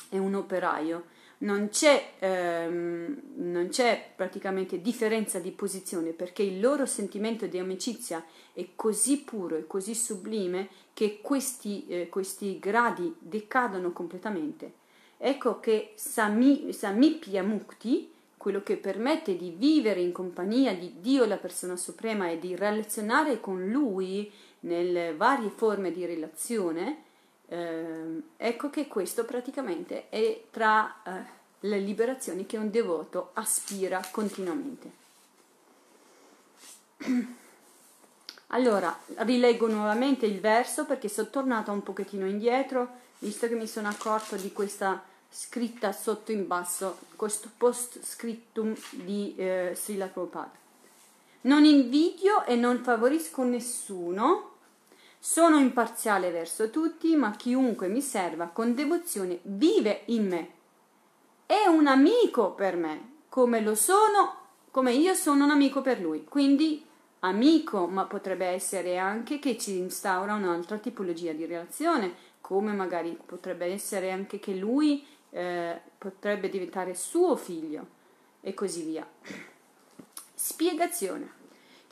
è 0.09 0.17
un 0.17 0.33
operaio 0.33 1.13
non 1.39 1.69
c'è, 1.69 2.11
ehm, 2.19 3.21
non 3.35 3.67
c'è 3.69 4.11
praticamente 4.15 4.81
differenza 4.81 5.39
di 5.39 5.51
posizione 5.51 6.11
perché 6.11 6.43
il 6.43 6.59
loro 6.59 6.85
sentimento 6.85 7.45
di 7.47 7.59
amicizia 7.59 8.23
è 8.53 8.67
così 8.75 9.19
puro 9.19 9.57
e 9.57 9.67
così 9.67 9.95
sublime 9.95 10.69
che 10.93 11.19
questi, 11.21 11.85
eh, 11.87 12.09
questi 12.09 12.57
gradi 12.59 13.13
decadono 13.19 13.91
completamente. 13.91 14.83
Ecco 15.17 15.59
che 15.59 15.91
Sami, 15.95 16.71
Samipya 16.71 17.43
Mukti, 17.43 18.11
quello 18.37 18.61
che 18.61 18.77
permette 18.77 19.35
di 19.35 19.55
vivere 19.57 20.01
in 20.01 20.11
compagnia 20.11 20.75
di 20.75 20.95
Dio, 20.99 21.25
la 21.25 21.37
persona 21.37 21.75
suprema, 21.75 22.29
e 22.29 22.37
di 22.37 22.55
relazionare 22.55 23.39
con 23.39 23.69
Lui 23.69 24.31
nelle 24.61 25.15
varie 25.15 25.49
forme 25.49 25.91
di 25.91 26.05
relazione, 26.05 27.04
eh, 27.47 28.21
ecco 28.37 28.69
che 28.69 28.87
questo 28.87 29.25
praticamente 29.25 30.09
è 30.09 30.43
tra 30.49 30.95
eh, 31.03 31.11
le 31.59 31.79
liberazioni 31.79 32.45
che 32.45 32.57
un 32.57 32.69
devoto 32.69 33.31
aspira 33.33 34.01
continuamente. 34.11 35.03
Allora, 38.49 38.97
rileggo 39.15 39.67
nuovamente 39.67 40.27
il 40.27 40.39
verso 40.39 40.85
perché 40.85 41.09
sono 41.09 41.29
tornata 41.29 41.71
un 41.71 41.81
pochettino 41.81 42.27
indietro, 42.27 42.99
visto 43.19 43.47
che 43.47 43.55
mi 43.55 43.67
sono 43.67 43.87
accorto 43.87 44.35
di 44.35 44.53
questa 44.53 45.03
scritta 45.29 45.91
sotto 45.91 46.31
in 46.31 46.47
basso, 46.47 46.99
questo 47.15 47.49
post 47.57 48.01
scriptum 48.03 48.73
di 48.91 49.35
eh, 49.35 49.73
Srila 49.75 50.05
Prabhupada. 50.05 50.51
Non 51.41 51.65
invidio 51.65 52.45
e 52.45 52.55
non 52.55 52.81
favorisco 52.83 53.43
nessuno, 53.43 54.54
sono 55.25 55.57
imparziale 55.57 56.29
verso 56.29 56.69
tutti, 56.69 57.15
ma 57.15 57.31
chiunque 57.31 57.87
mi 57.87 57.99
serva 57.99 58.45
con 58.45 58.75
devozione 58.75 59.39
vive 59.41 60.03
in 60.05 60.27
me. 60.27 60.49
È 61.47 61.65
un 61.65 61.87
amico 61.87 62.51
per 62.51 62.75
me, 62.75 63.13
come 63.27 63.59
lo 63.59 63.73
sono, 63.73 64.35
come 64.69 64.93
io 64.93 65.15
sono 65.15 65.45
un 65.45 65.49
amico 65.49 65.81
per 65.81 65.99
lui. 65.99 66.25
Quindi 66.25 66.85
amico, 67.21 67.87
ma 67.87 68.05
potrebbe 68.05 68.45
essere 68.45 68.99
anche 68.99 69.39
che 69.39 69.57
ci 69.57 69.79
instaura 69.79 70.35
un'altra 70.35 70.77
tipologia 70.77 71.31
di 71.31 71.47
relazione, 71.47 72.13
come 72.39 72.73
magari 72.73 73.17
potrebbe 73.25 73.65
essere 73.65 74.11
anche 74.11 74.37
che 74.37 74.53
lui 74.53 75.03
eh, 75.31 75.81
potrebbe 75.97 76.49
diventare 76.49 76.93
suo 76.93 77.35
figlio 77.35 77.87
e 78.41 78.53
così 78.53 78.83
via. 78.83 79.07
Spiegazione. 80.35 81.34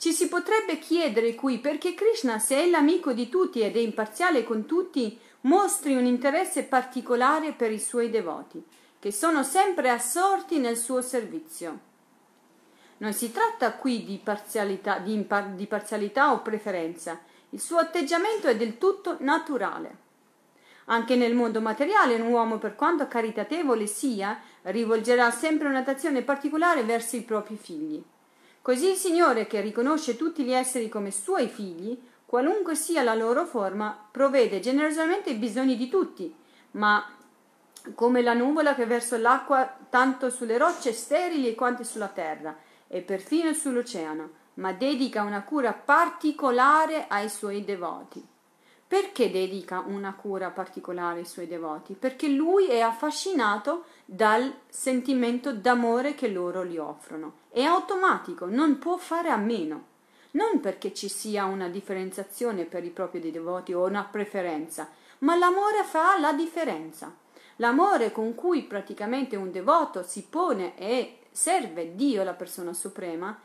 Ci 0.04 0.12
si 0.12 0.28
potrebbe 0.28 0.78
chiedere 0.78 1.34
qui 1.34 1.60
perché 1.60 1.94
Krishna, 1.94 2.38
se 2.38 2.56
è 2.56 2.68
l'amico 2.68 3.14
di 3.14 3.30
tutti 3.30 3.62
ed 3.62 3.74
è 3.74 3.78
imparziale 3.78 4.44
con 4.44 4.66
tutti, 4.66 5.18
mostri 5.44 5.96
un 5.96 6.04
interesse 6.04 6.64
particolare 6.64 7.52
per 7.52 7.72
i 7.72 7.78
suoi 7.78 8.10
devoti, 8.10 8.62
che 8.98 9.10
sono 9.10 9.42
sempre 9.42 9.88
assorti 9.88 10.58
nel 10.58 10.76
suo 10.76 11.00
servizio. 11.00 11.78
Non 12.98 13.14
si 13.14 13.32
tratta 13.32 13.72
qui 13.76 14.04
di 14.04 14.20
parzialità, 14.22 14.98
di 14.98 15.14
impar- 15.14 15.54
di 15.54 15.66
parzialità 15.66 16.34
o 16.34 16.42
preferenza, 16.42 17.18
il 17.48 17.60
suo 17.62 17.78
atteggiamento 17.78 18.46
è 18.46 18.56
del 18.58 18.76
tutto 18.76 19.16
naturale. 19.20 19.96
Anche 20.84 21.16
nel 21.16 21.34
mondo 21.34 21.62
materiale 21.62 22.16
un 22.16 22.30
uomo, 22.30 22.58
per 22.58 22.74
quanto 22.74 23.08
caritatevole 23.08 23.86
sia, 23.86 24.38
rivolgerà 24.64 25.30
sempre 25.30 25.68
un'attenzione 25.68 26.20
particolare 26.20 26.82
verso 26.82 27.16
i 27.16 27.22
propri 27.22 27.56
figli. 27.56 28.04
Così 28.64 28.88
il 28.88 28.96
Signore, 28.96 29.46
che 29.46 29.60
riconosce 29.60 30.16
tutti 30.16 30.42
gli 30.42 30.50
esseri 30.50 30.88
come 30.88 31.10
suoi 31.10 31.48
figli, 31.48 32.00
qualunque 32.24 32.74
sia 32.74 33.02
la 33.02 33.12
loro 33.12 33.44
forma, 33.44 33.94
provvede 34.10 34.60
generosamente 34.60 35.28
i 35.28 35.34
bisogni 35.34 35.76
di 35.76 35.90
tutti, 35.90 36.34
ma 36.70 37.06
come 37.94 38.22
la 38.22 38.32
nuvola 38.32 38.74
che 38.74 38.86
versa 38.86 39.18
l'acqua 39.18 39.70
tanto 39.90 40.30
sulle 40.30 40.56
rocce 40.56 40.94
sterili 40.94 41.54
quanto 41.54 41.84
sulla 41.84 42.08
terra 42.08 42.56
e 42.88 43.02
perfino 43.02 43.52
sull'oceano, 43.52 44.30
ma 44.54 44.72
dedica 44.72 45.20
una 45.24 45.42
cura 45.42 45.74
particolare 45.74 47.04
ai 47.06 47.28
suoi 47.28 47.66
devoti. 47.66 48.26
Perché 48.88 49.30
dedica 49.30 49.84
una 49.86 50.14
cura 50.14 50.48
particolare 50.48 51.18
ai 51.18 51.26
suoi 51.26 51.46
devoti? 51.46 51.92
Perché 51.92 52.28
lui 52.28 52.68
è 52.68 52.80
affascinato 52.80 53.84
dal 54.06 54.50
sentimento 54.70 55.52
d'amore 55.52 56.14
che 56.14 56.28
loro 56.28 56.64
gli 56.64 56.78
offrono. 56.78 57.42
È 57.54 57.62
automatico, 57.62 58.46
non 58.46 58.80
può 58.80 58.96
fare 58.96 59.28
a 59.28 59.36
meno. 59.36 59.84
Non 60.32 60.58
perché 60.58 60.92
ci 60.92 61.08
sia 61.08 61.44
una 61.44 61.68
differenziazione 61.68 62.64
per 62.64 62.82
i 62.82 62.90
propri 62.90 63.30
devoti 63.30 63.72
o 63.72 63.86
una 63.86 64.02
preferenza, 64.02 64.88
ma 65.18 65.36
l'amore 65.36 65.84
fa 65.84 66.18
la 66.18 66.32
differenza. 66.32 67.14
L'amore 67.58 68.10
con 68.10 68.34
cui 68.34 68.64
praticamente 68.64 69.36
un 69.36 69.52
devoto 69.52 70.02
si 70.02 70.26
pone 70.28 70.76
e 70.76 71.20
serve 71.30 71.94
Dio, 71.94 72.24
la 72.24 72.32
persona 72.32 72.72
suprema, 72.72 73.38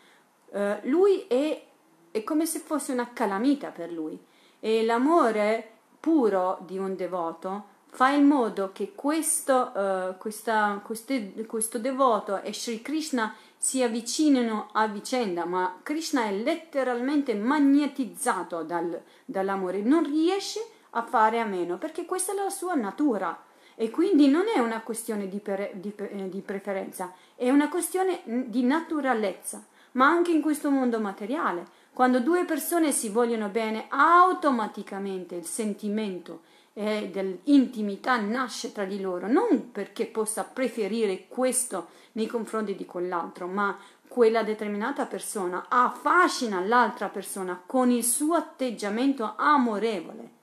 eh, 0.53 0.79
lui 0.85 1.27
è, 1.27 1.63
è 2.09 2.23
come 2.23 2.47
se 2.47 2.57
fosse 2.61 2.91
una 2.91 3.13
calamita 3.13 3.69
per 3.69 3.91
lui 3.91 4.19
e 4.59 4.83
l'amore 4.85 5.69
puro 5.99 6.57
di 6.65 6.79
un 6.79 6.95
devoto 6.95 7.77
fa 7.91 8.09
in 8.09 8.25
modo 8.25 8.71
che 8.71 8.93
questo, 8.93 9.71
uh, 9.73 10.17
questa, 10.17 10.79
queste, 10.83 11.33
questo 11.45 11.79
devoto 11.79 12.41
e 12.41 12.53
Sri 12.53 12.81
Krishna 12.81 13.33
si 13.61 13.83
avvicinino 13.83 14.69
a 14.71 14.87
vicenda, 14.87 15.43
ma 15.43 15.79
Krishna 15.83 16.23
è 16.23 16.31
letteralmente 16.31 17.35
magnetizzato 17.35 18.63
dal, 18.63 19.01
dall'amore, 19.25 19.81
non 19.81 20.05
riesce 20.05 20.65
a 20.91 21.03
fare 21.03 21.41
a 21.41 21.45
meno 21.45 21.77
perché 21.77 22.05
questa 22.05 22.31
è 22.31 22.35
la 22.35 22.49
sua 22.49 22.73
natura 22.75 23.37
e 23.75 23.89
quindi 23.89 24.29
non 24.29 24.45
è 24.53 24.59
una 24.59 24.79
questione 24.79 25.27
di, 25.27 25.39
per, 25.39 25.71
di, 25.73 25.93
eh, 25.97 26.29
di 26.29 26.39
preferenza, 26.39 27.13
è 27.35 27.49
una 27.49 27.67
questione 27.67 28.21
di 28.23 28.63
naturalezza, 28.63 29.65
ma 29.91 30.07
anche 30.07 30.31
in 30.31 30.41
questo 30.41 30.69
mondo 30.71 31.01
materiale. 31.01 31.65
Quando 31.91 32.21
due 32.21 32.45
persone 32.45 32.93
si 32.93 33.09
vogliono 33.09 33.49
bene, 33.49 33.87
automaticamente 33.89 35.35
il 35.35 35.45
sentimento 35.45 36.43
eh, 36.79 37.09
dell'intimità 37.09 38.17
nasce 38.21 38.71
tra 38.71 38.85
di 38.85 39.01
loro, 39.01 39.27
non 39.27 39.69
perché 39.71 40.05
possa 40.05 40.45
preferire 40.45 41.27
questo 41.27 41.87
nei 42.13 42.25
confronti 42.25 42.73
di 42.73 42.85
quell'altro, 42.85 43.47
ma 43.47 43.77
quella 44.07 44.43
determinata 44.43 45.05
persona 45.05 45.65
affascina 45.67 46.61
l'altra 46.61 47.09
persona 47.09 47.61
con 47.65 47.91
il 47.91 48.05
suo 48.05 48.35
atteggiamento 48.35 49.33
amorevole. 49.35 50.37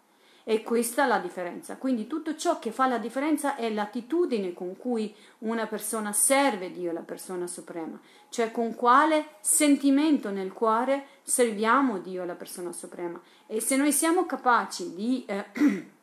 E 0.45 0.63
questa 0.63 1.05
è 1.05 1.09
la 1.09 1.19
differenza. 1.19 1.77
Quindi 1.77 2.07
tutto 2.07 2.37
ciò 2.37 2.59
che 2.59 2.71
fa 2.71 2.87
la 2.87 2.99
differenza 2.99 3.57
è 3.57 3.71
l'attitudine 3.71 4.53
con 4.53 4.77
cui 4.77 5.13
una 5.39 5.67
persona 5.67 6.13
serve 6.13 6.71
Dio, 6.71 6.93
la 6.93 7.01
persona 7.01 7.47
suprema, 7.47 7.99
cioè 8.29 8.53
con 8.53 8.75
quale 8.75 9.37
sentimento 9.41 10.31
nel 10.31 10.53
cuore 10.53 11.07
serviamo 11.23 11.99
Dio, 11.99 12.27
la 12.27 12.35
persona 12.35 12.73
suprema. 12.73 13.19
E 13.47 13.61
se 13.61 13.77
noi 13.77 13.91
siamo 13.91 14.27
capaci 14.27 14.95
di 14.95 15.25
eh, 15.27 15.47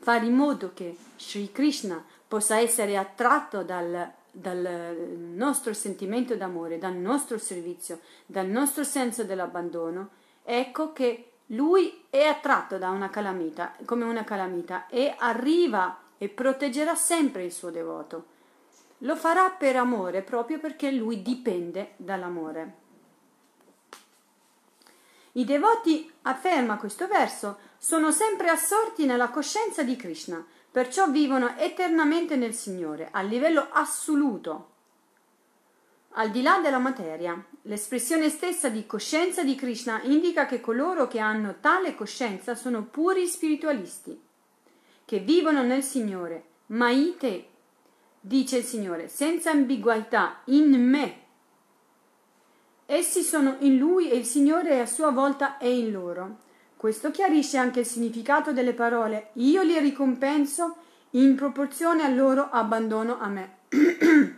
fare 0.00 0.26
in 0.26 0.34
modo 0.34 0.72
che 0.74 0.96
Sri 1.16 1.52
Krishna 1.52 2.02
possa 2.26 2.58
essere 2.58 2.96
attratto 2.96 3.62
dal, 3.62 4.10
dal 4.30 5.18
nostro 5.34 5.72
sentimento 5.74 6.34
d'amore, 6.36 6.78
dal 6.78 6.94
nostro 6.94 7.38
servizio, 7.38 8.00
dal 8.26 8.46
nostro 8.46 8.84
senso 8.84 9.24
dell'abbandono, 9.24 10.10
ecco 10.42 10.92
che 10.92 11.32
lui 11.46 12.04
è 12.08 12.22
attratto 12.22 12.78
da 12.78 12.90
una 12.90 13.10
calamita, 13.10 13.74
come 13.84 14.04
una 14.04 14.24
calamita, 14.24 14.86
e 14.88 15.14
arriva 15.18 15.98
e 16.16 16.28
proteggerà 16.28 16.94
sempre 16.94 17.44
il 17.44 17.52
suo 17.52 17.70
devoto. 17.70 18.26
Lo 18.98 19.16
farà 19.16 19.50
per 19.50 19.76
amore, 19.76 20.22
proprio 20.22 20.58
perché 20.58 20.90
lui 20.92 21.22
dipende 21.22 21.92
dall'amore. 21.96 22.79
I 25.32 25.44
devoti, 25.44 26.10
afferma 26.22 26.76
questo 26.76 27.06
verso, 27.06 27.58
sono 27.78 28.10
sempre 28.10 28.48
assorti 28.48 29.06
nella 29.06 29.30
coscienza 29.30 29.82
di 29.82 29.96
Krishna, 29.96 30.44
perciò 30.70 31.08
vivono 31.10 31.56
eternamente 31.56 32.36
nel 32.36 32.54
Signore, 32.54 33.08
a 33.10 33.22
livello 33.22 33.68
assoluto, 33.70 34.70
al 36.14 36.30
di 36.30 36.42
là 36.42 36.58
della 36.58 36.78
materia, 36.78 37.40
l'espressione 37.62 38.30
stessa 38.30 38.68
di 38.68 38.84
coscienza 38.84 39.44
di 39.44 39.54
Krishna 39.54 40.02
indica 40.02 40.44
che 40.44 40.60
coloro 40.60 41.06
che 41.06 41.20
hanno 41.20 41.58
tale 41.60 41.94
coscienza 41.94 42.56
sono 42.56 42.82
puri 42.82 43.28
spiritualisti, 43.28 44.20
che 45.04 45.18
vivono 45.20 45.62
nel 45.62 45.84
Signore. 45.84 46.44
Maite, 46.66 47.48
dice 48.18 48.58
il 48.58 48.64
Signore, 48.64 49.06
senza 49.06 49.52
ambiguità, 49.52 50.40
in 50.46 50.72
me. 50.84 51.18
Essi 52.92 53.22
sono 53.22 53.54
in 53.60 53.76
Lui 53.76 54.10
e 54.10 54.16
il 54.16 54.24
Signore 54.24 54.80
a 54.80 54.84
sua 54.84 55.10
volta 55.10 55.58
è 55.58 55.66
in 55.66 55.92
loro. 55.92 56.38
Questo 56.76 57.12
chiarisce 57.12 57.56
anche 57.56 57.78
il 57.78 57.86
significato 57.86 58.52
delle 58.52 58.72
parole 58.72 59.28
io 59.34 59.62
li 59.62 59.78
ricompenso 59.78 60.74
in 61.10 61.36
proporzione 61.36 62.02
al 62.02 62.16
loro 62.16 62.48
abbandono 62.50 63.20
a 63.20 63.28
me. 63.28 63.58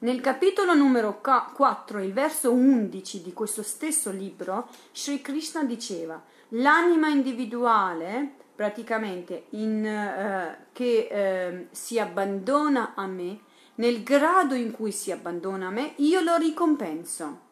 Nel 0.00 0.20
capitolo 0.20 0.74
numero 0.74 1.20
4, 1.20 2.00
il 2.00 2.12
verso 2.12 2.50
11 2.50 3.22
di 3.22 3.32
questo 3.32 3.62
stesso 3.62 4.10
libro, 4.10 4.68
Sri 4.92 5.22
Krishna 5.22 5.62
diceva 5.62 6.20
l'anima 6.48 7.06
individuale 7.06 8.32
praticamente 8.52 9.44
in, 9.50 9.86
eh, 9.86 10.66
che 10.72 11.06
eh, 11.08 11.68
si 11.70 12.00
abbandona 12.00 12.94
a 12.96 13.06
me, 13.06 13.38
nel 13.76 14.02
grado 14.02 14.54
in 14.54 14.72
cui 14.72 14.90
si 14.90 15.12
abbandona 15.12 15.68
a 15.68 15.70
me, 15.70 15.92
io 15.98 16.20
lo 16.20 16.36
ricompenso. 16.36 17.43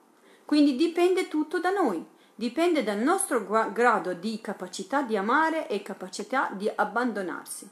Quindi 0.45 0.77
dipende 0.77 1.29
tutto 1.29 1.61
da 1.61 1.71
noi, 1.71 2.05
dipende 2.35 2.83
dal 2.83 2.99
nostro 2.99 3.47
grado 3.73 4.15
di 4.15 4.41
capacità 4.41 5.03
di 5.03 5.17
amare 5.17 5.69
e 5.69 5.83
capacità 5.83 6.51
di 6.53 6.71
abbandonarsi. 6.75 7.69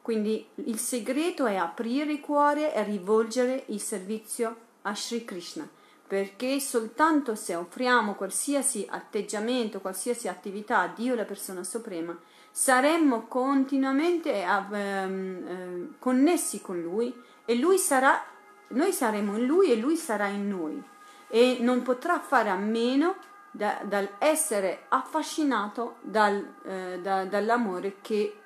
Quindi 0.00 0.46
il 0.56 0.78
segreto 0.78 1.46
è 1.46 1.56
aprire 1.56 2.12
il 2.12 2.20
cuore 2.20 2.74
e 2.74 2.82
rivolgere 2.84 3.64
il 3.68 3.80
servizio 3.80 4.56
a 4.82 4.94
Sri 4.94 5.24
Krishna, 5.24 5.68
perché 6.06 6.60
soltanto 6.60 7.34
se 7.34 7.54
offriamo 7.54 8.14
qualsiasi 8.14 8.86
atteggiamento, 8.88 9.80
qualsiasi 9.80 10.28
attività 10.28 10.80
a 10.80 10.88
Dio, 10.88 11.14
la 11.14 11.24
persona 11.24 11.64
suprema, 11.64 12.18
saremmo 12.50 13.26
continuamente 13.26 14.32
eh, 14.32 14.46
eh, 14.72 15.88
connessi 15.98 16.60
con 16.60 16.80
Lui 16.80 17.14
e 17.44 17.54
Lui 17.56 17.78
sarà, 17.78 18.22
noi 18.68 18.92
saremo 18.92 19.38
in 19.38 19.46
Lui 19.46 19.72
e 19.72 19.76
Lui 19.76 19.96
sarà 19.96 20.26
in 20.26 20.48
noi 20.48 20.92
e 21.28 21.58
non 21.60 21.82
potrà 21.82 22.20
fare 22.20 22.50
a 22.50 22.56
meno 22.56 23.16
da, 23.50 23.80
dall'essere 23.84 24.86
affascinato 24.88 25.96
dal, 26.00 26.54
eh, 26.64 26.98
da, 27.00 27.24
dall'amore 27.24 27.96
che 28.00 28.38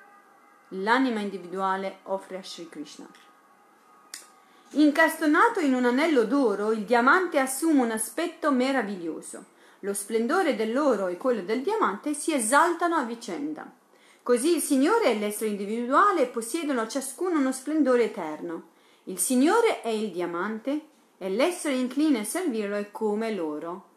l'anima 0.69 1.19
individuale 1.19 1.99
offre 2.03 2.37
a 2.37 2.43
Sri 2.43 2.69
Krishna. 2.69 3.07
Incastonato 4.73 5.59
in 5.61 5.73
un 5.73 5.85
anello 5.85 6.25
d'oro, 6.25 6.71
il 6.71 6.83
diamante 6.83 7.39
assume 7.39 7.81
un 7.81 7.91
aspetto 7.91 8.51
meraviglioso. 8.51 9.45
Lo 9.79 9.95
splendore 9.95 10.55
dell'oro 10.55 11.07
e 11.07 11.17
quello 11.17 11.41
del 11.41 11.63
diamante 11.63 12.13
si 12.13 12.33
esaltano 12.33 12.95
a 12.95 13.03
vicenda. 13.03 13.65
Così 14.21 14.55
il 14.55 14.61
Signore 14.61 15.05
e 15.05 15.17
l'essere 15.17 15.49
individuale 15.49 16.27
possiedono 16.27 16.85
ciascuno 16.85 17.39
uno 17.39 17.51
splendore 17.51 18.03
eterno. 18.03 18.67
Il 19.05 19.17
Signore 19.17 19.81
è 19.81 19.87
il 19.87 20.11
diamante 20.11 20.88
e 21.21 21.29
l'essere 21.29 21.75
incline 21.75 22.19
a 22.19 22.23
servirlo 22.23 22.77
è 22.77 22.91
come 22.91 23.31
l'oro. 23.33 23.87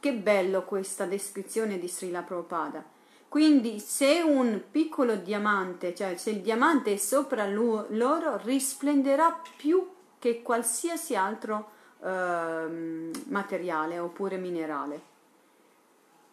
Che 0.00 0.12
bello 0.12 0.64
questa 0.64 1.06
descrizione 1.06 1.78
di 1.78 1.88
Srila 1.88 2.22
Prabhupada. 2.22 2.84
Quindi 3.28 3.78
se 3.78 4.20
un 4.20 4.62
piccolo 4.70 5.14
diamante, 5.16 5.94
cioè 5.94 6.16
se 6.16 6.30
il 6.30 6.40
diamante 6.40 6.94
è 6.94 6.96
sopra 6.96 7.46
l'oro, 7.46 8.40
risplenderà 8.42 9.40
più 9.56 9.88
che 10.18 10.42
qualsiasi 10.42 11.14
altro 11.14 11.70
eh, 12.02 13.10
materiale 13.28 13.98
oppure 13.98 14.38
minerale. 14.38 15.02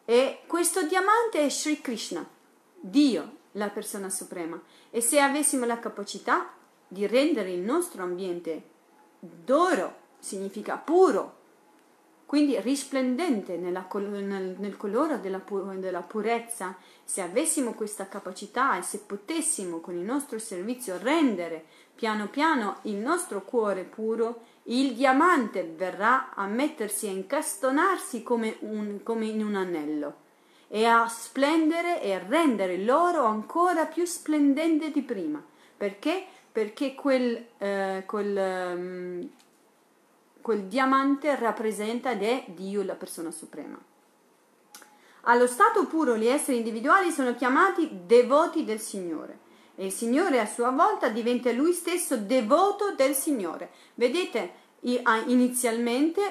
E 0.05 0.39
questo 0.47 0.83
diamante 0.83 1.43
è 1.43 1.49
Sri 1.49 1.79
Krishna, 1.79 2.27
Dio, 2.79 3.37
la 3.53 3.69
persona 3.69 4.09
suprema. 4.09 4.59
E 4.89 4.99
se 4.99 5.19
avessimo 5.19 5.65
la 5.65 5.79
capacità 5.79 6.53
di 6.87 7.05
rendere 7.05 7.51
il 7.51 7.61
nostro 7.61 8.01
ambiente 8.01 8.73
d'oro, 9.43 9.95
significa 10.19 10.77
puro, 10.77 11.43
quindi 12.25 12.59
risplendente 12.59 13.55
nella, 13.57 13.87
nel, 13.93 14.55
nel, 14.57 14.77
colore 14.77 15.19
della, 15.19 15.41
della 15.75 16.01
purezza, 16.01 16.75
se 17.03 17.21
avessimo 17.21 17.73
questa 17.73 18.07
capacità 18.07 18.77
e 18.77 18.81
se 18.81 19.03
potessimo 19.05 19.79
con 19.79 19.95
il 19.95 20.03
nostro 20.03 20.39
servizio 20.39 20.97
rendere 20.97 21.65
piano 21.93 22.27
piano 22.27 22.79
il 22.83 22.95
nostro 22.95 23.43
cuore 23.43 23.83
puro, 23.83 24.41
il 24.63 24.95
diamante 24.95 25.63
verrà 25.63 26.33
a 26.33 26.47
mettersi 26.47 27.07
a 27.07 27.11
incastonarsi 27.11 28.23
come, 28.23 28.57
un, 28.61 29.01
come 29.03 29.27
in 29.27 29.43
un 29.43 29.55
anello 29.55 30.23
e 30.67 30.85
a 30.85 31.07
splendere 31.07 32.01
e 32.01 32.13
a 32.13 32.25
rendere 32.27 32.77
l'oro 32.79 33.23
ancora 33.23 33.85
più 33.85 34.03
splendente 34.05 34.91
di 34.91 35.03
prima. 35.03 35.41
Perché? 35.77 36.25
Perché 36.55 36.95
quel, 36.95 37.47
eh, 37.57 38.03
quel 38.05 38.37
um, 38.77 39.29
quel 40.45 40.65
diamante 40.65 41.35
rappresenta 41.37 42.11
ed 42.11 42.21
è 42.21 42.43
Dio, 42.49 42.83
la 42.83 42.93
persona 42.93 43.31
suprema. 43.31 43.83
Allo 45.21 45.47
stato 45.47 45.87
puro 45.87 46.15
gli 46.15 46.27
esseri 46.27 46.57
individuali 46.57 47.09
sono 47.09 47.33
chiamati 47.33 48.01
devoti 48.05 48.63
del 48.63 48.79
Signore 48.79 49.39
e 49.73 49.87
il 49.87 49.91
Signore 49.91 50.39
a 50.39 50.45
sua 50.45 50.69
volta 50.69 51.09
diventa 51.09 51.51
lui 51.51 51.73
stesso 51.73 52.15
devoto 52.17 52.93
del 52.93 53.15
Signore. 53.15 53.71
Vedete, 53.95 54.51
inizialmente 54.81 56.21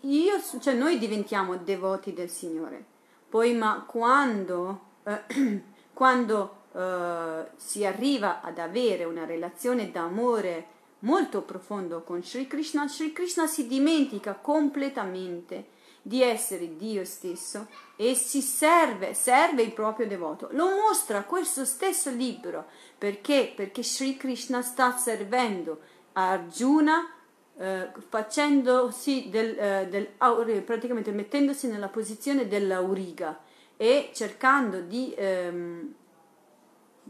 io, 0.00 0.40
cioè 0.58 0.72
noi 0.72 0.96
diventiamo 0.96 1.58
devoti 1.58 2.14
del 2.14 2.30
Signore, 2.30 2.82
poi 3.28 3.52
ma 3.52 3.84
quando, 3.86 4.80
eh, 5.04 5.62
quando 5.92 6.59
eh, 6.72 7.46
si 7.56 7.84
arriva 7.84 8.40
ad 8.40 8.58
avere 8.58 9.04
una 9.04 9.24
relazione 9.24 9.90
d'amore 9.90 10.78
molto 11.00 11.42
profondo 11.42 12.02
con 12.02 12.22
Sri 12.22 12.46
Krishna, 12.46 12.88
Sri 12.88 13.12
Krishna 13.12 13.46
si 13.46 13.66
dimentica 13.66 14.34
completamente 14.34 15.78
di 16.02 16.22
essere 16.22 16.76
Dio 16.76 17.04
stesso 17.04 17.66
e 17.96 18.14
si 18.14 18.40
serve, 18.40 19.14
serve 19.14 19.62
il 19.62 19.72
proprio 19.72 20.06
devoto. 20.06 20.48
Lo 20.52 20.68
mostra 20.70 21.22
questo 21.22 21.64
stesso 21.64 22.10
libro 22.10 22.66
perché? 22.96 23.52
Perché 23.54 23.82
Sri 23.82 24.16
Krishna 24.16 24.62
sta 24.62 24.96
servendo 24.96 25.80
Arjuna 26.12 27.14
eh, 27.58 27.90
facendosi 28.08 29.28
del, 29.28 29.58
eh, 29.58 29.86
del, 29.88 30.62
praticamente 30.62 31.12
mettendosi 31.12 31.68
nella 31.68 31.88
posizione 31.88 32.48
dell'auriga 32.48 33.38
e 33.76 34.10
cercando 34.14 34.80
di, 34.80 35.14
ehm, 35.16 35.94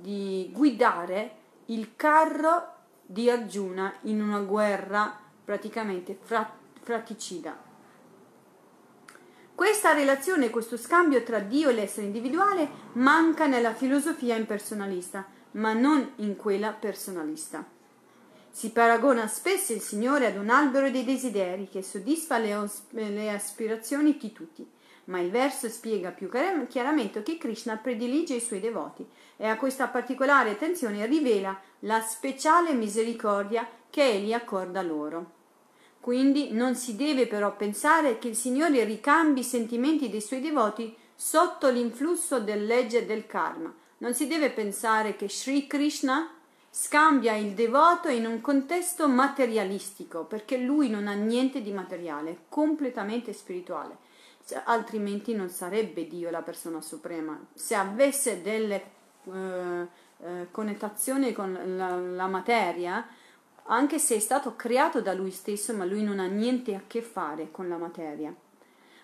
di 0.00 0.50
guidare 0.52 1.36
il 1.66 1.94
carro 1.96 2.74
di 3.04 3.28
Arjuna 3.28 3.92
in 4.02 4.22
una 4.22 4.40
guerra 4.40 5.18
praticamente 5.44 6.18
fratricida. 6.80 7.68
Questa 9.54 9.92
relazione, 9.92 10.48
questo 10.48 10.78
scambio 10.78 11.22
tra 11.22 11.38
Dio 11.38 11.68
e 11.68 11.74
l'essere 11.74 12.06
individuale 12.06 12.68
manca 12.92 13.46
nella 13.46 13.74
filosofia 13.74 14.36
impersonalista, 14.36 15.26
ma 15.52 15.74
non 15.74 16.12
in 16.16 16.36
quella 16.36 16.72
personalista. 16.72 17.64
Si 18.50 18.70
paragona 18.70 19.26
spesso 19.26 19.72
il 19.72 19.80
Signore 19.80 20.26
ad 20.26 20.36
un 20.36 20.48
albero 20.48 20.90
dei 20.90 21.04
desideri 21.04 21.68
che 21.68 21.82
soddisfa 21.82 22.38
le, 22.38 22.54
os- 22.54 22.84
le 22.90 23.30
aspirazioni 23.30 24.16
di 24.16 24.32
tutti, 24.32 24.66
ma 25.10 25.18
il 25.18 25.30
verso 25.30 25.68
spiega 25.68 26.10
più 26.10 26.30
chiaramente 26.68 27.22
che 27.22 27.36
Krishna 27.36 27.76
predilige 27.76 28.34
i 28.34 28.40
suoi 28.40 28.60
devoti 28.60 29.04
e 29.36 29.46
a 29.46 29.56
questa 29.56 29.88
particolare 29.88 30.50
attenzione 30.50 31.04
rivela 31.04 31.60
la 31.80 32.00
speciale 32.00 32.72
misericordia 32.72 33.68
che 33.90 34.04
egli 34.04 34.32
accorda 34.32 34.82
loro. 34.82 35.38
Quindi 36.00 36.52
non 36.52 36.76
si 36.76 36.94
deve 36.96 37.26
però 37.26 37.54
pensare 37.56 38.18
che 38.18 38.28
il 38.28 38.36
Signore 38.36 38.84
ricambi 38.84 39.40
i 39.40 39.44
sentimenti 39.44 40.08
dei 40.08 40.20
suoi 40.20 40.40
devoti 40.40 40.96
sotto 41.14 41.68
l'influsso 41.68 42.38
del 42.38 42.64
legge 42.64 43.04
del 43.04 43.26
karma. 43.26 43.74
Non 43.98 44.14
si 44.14 44.26
deve 44.26 44.50
pensare 44.50 45.16
che 45.16 45.28
Sri 45.28 45.66
Krishna 45.66 46.30
scambia 46.70 47.34
il 47.34 47.52
devoto 47.52 48.08
in 48.08 48.26
un 48.26 48.40
contesto 48.40 49.08
materialistico, 49.08 50.24
perché 50.24 50.56
lui 50.56 50.88
non 50.88 51.08
ha 51.08 51.14
niente 51.14 51.60
di 51.60 51.72
materiale, 51.72 52.30
è 52.30 52.36
completamente 52.48 53.32
spirituale. 53.32 54.08
Altrimenti 54.64 55.34
non 55.34 55.48
sarebbe 55.48 56.06
Dio 56.06 56.30
la 56.30 56.42
persona 56.42 56.80
suprema. 56.80 57.38
Se 57.54 57.74
avesse 57.74 58.42
delle 58.42 58.82
eh, 59.32 59.88
eh, 60.22 60.48
con 60.50 61.76
la, 61.76 61.96
la 61.96 62.26
materia, 62.26 63.06
anche 63.64 63.98
se 63.98 64.16
è 64.16 64.18
stato 64.18 64.56
creato 64.56 65.00
da 65.00 65.14
lui 65.14 65.30
stesso, 65.30 65.74
ma 65.74 65.84
lui 65.84 66.02
non 66.02 66.18
ha 66.18 66.26
niente 66.26 66.74
a 66.74 66.82
che 66.86 67.02
fare 67.02 67.50
con 67.50 67.68
la 67.68 67.76
materia. 67.76 68.34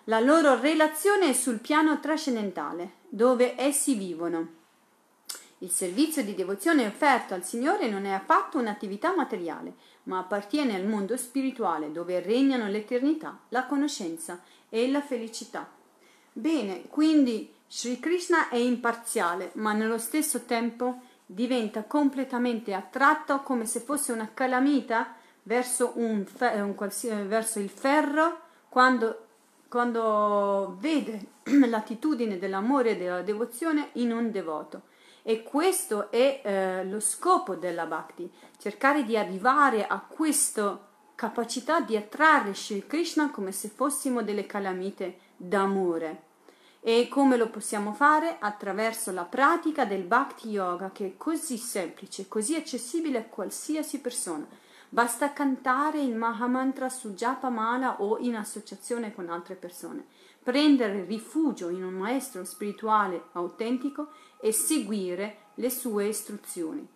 La 0.05 0.21
loro 0.21 0.61
relazione 0.61 1.31
è 1.31 1.33
sul 1.33 1.59
piano 1.59 1.99
trascendentale, 2.01 2.93
dove 3.09 3.55
essi 3.57 3.95
vivono. 3.95 4.55
Il 5.59 5.71
servizio 5.71 6.23
di 6.23 6.35
devozione 6.35 6.87
offerto 6.87 7.35
al 7.35 7.45
Signore 7.45 7.89
non 7.89 8.05
è 8.05 8.13
affatto 8.13 8.59
un'attività 8.59 9.15
materiale, 9.15 9.75
ma 10.05 10.19
appartiene 10.19 10.75
al 10.75 10.85
mondo 10.85 11.17
spirituale, 11.17 11.91
dove 11.91 12.21
regnano 12.21 12.69
l'eternità, 12.69 13.39
la 13.49 13.65
conoscenza 13.65 14.41
e 14.77 14.91
la 14.91 15.01
felicità. 15.01 15.67
Bene, 16.33 16.83
quindi 16.89 17.51
Sri 17.67 17.99
Krishna 17.99 18.51
è 18.51 18.57
imparziale, 18.57 19.51
ma 19.55 19.73
nello 19.73 19.97
stesso 19.97 20.45
tempo 20.45 21.01
diventa 21.25 21.85
completamente 21.85 22.75
attratto 22.75 23.41
come 23.41 23.65
se 23.65 23.81
fosse 23.81 24.13
una 24.13 24.31
calamita 24.35 25.15
verso, 25.45 25.93
un, 25.95 26.27
un 26.41 27.27
verso 27.27 27.59
il 27.59 27.71
ferro 27.71 28.41
quando, 28.69 29.25
quando 29.69 30.77
vede 30.79 31.27
l'attitudine 31.67 32.39
dell'amore 32.39 32.91
e 32.91 32.97
della 32.99 33.23
devozione 33.23 33.89
in 33.93 34.13
un 34.13 34.31
devoto. 34.31 34.83
E 35.23 35.43
questo 35.43 36.11
è 36.11 36.43
eh, 36.45 36.85
lo 36.85 37.01
scopo 37.01 37.55
della 37.55 37.87
Bhakti, 37.87 38.31
cercare 38.59 39.05
di 39.05 39.17
arrivare 39.17 39.87
a 39.87 39.99
questa 39.99 40.79
capacità 41.17 41.81
di 41.81 41.97
attrarre 41.97 42.55
Sri 42.55 42.87
Krishna 42.87 43.31
come 43.31 43.51
se 43.51 43.69
fossimo 43.69 44.23
delle 44.23 44.47
calamite 44.47 45.19
d'amore. 45.37 46.25
E 46.81 47.09
come 47.09 47.37
lo 47.37 47.49
possiamo 47.49 47.93
fare? 47.93 48.37
Attraverso 48.39 49.11
la 49.11 49.25
pratica 49.25 49.85
del 49.85 50.03
Bhakti 50.03 50.51
Yoga, 50.51 50.93
che 50.93 51.07
è 51.07 51.17
così 51.17 51.57
semplice, 51.57 52.29
così 52.29 52.55
accessibile 52.55 53.19
a 53.19 53.25
qualsiasi 53.25 53.99
persona. 54.01 54.47
Basta 54.89 55.33
cantare 55.33 56.01
il 56.01 56.15
Mahamantra 56.15 56.89
su 56.89 57.15
Japa 57.15 57.49
Mala 57.49 58.01
o 58.01 58.19
in 58.19 58.37
associazione 58.37 59.13
con 59.13 59.31
altre 59.31 59.57
persone, 59.57 60.05
prendere 60.41 61.05
rifugio 61.05 61.71
in 61.71 61.83
un 61.83 61.95
maestro 61.95 62.45
spirituale 62.45 63.25
autentico 63.33 64.11
e 64.41 64.53
seguire 64.53 65.39
le 65.55 65.71
sue 65.71 66.07
istruzioni. 66.07 66.87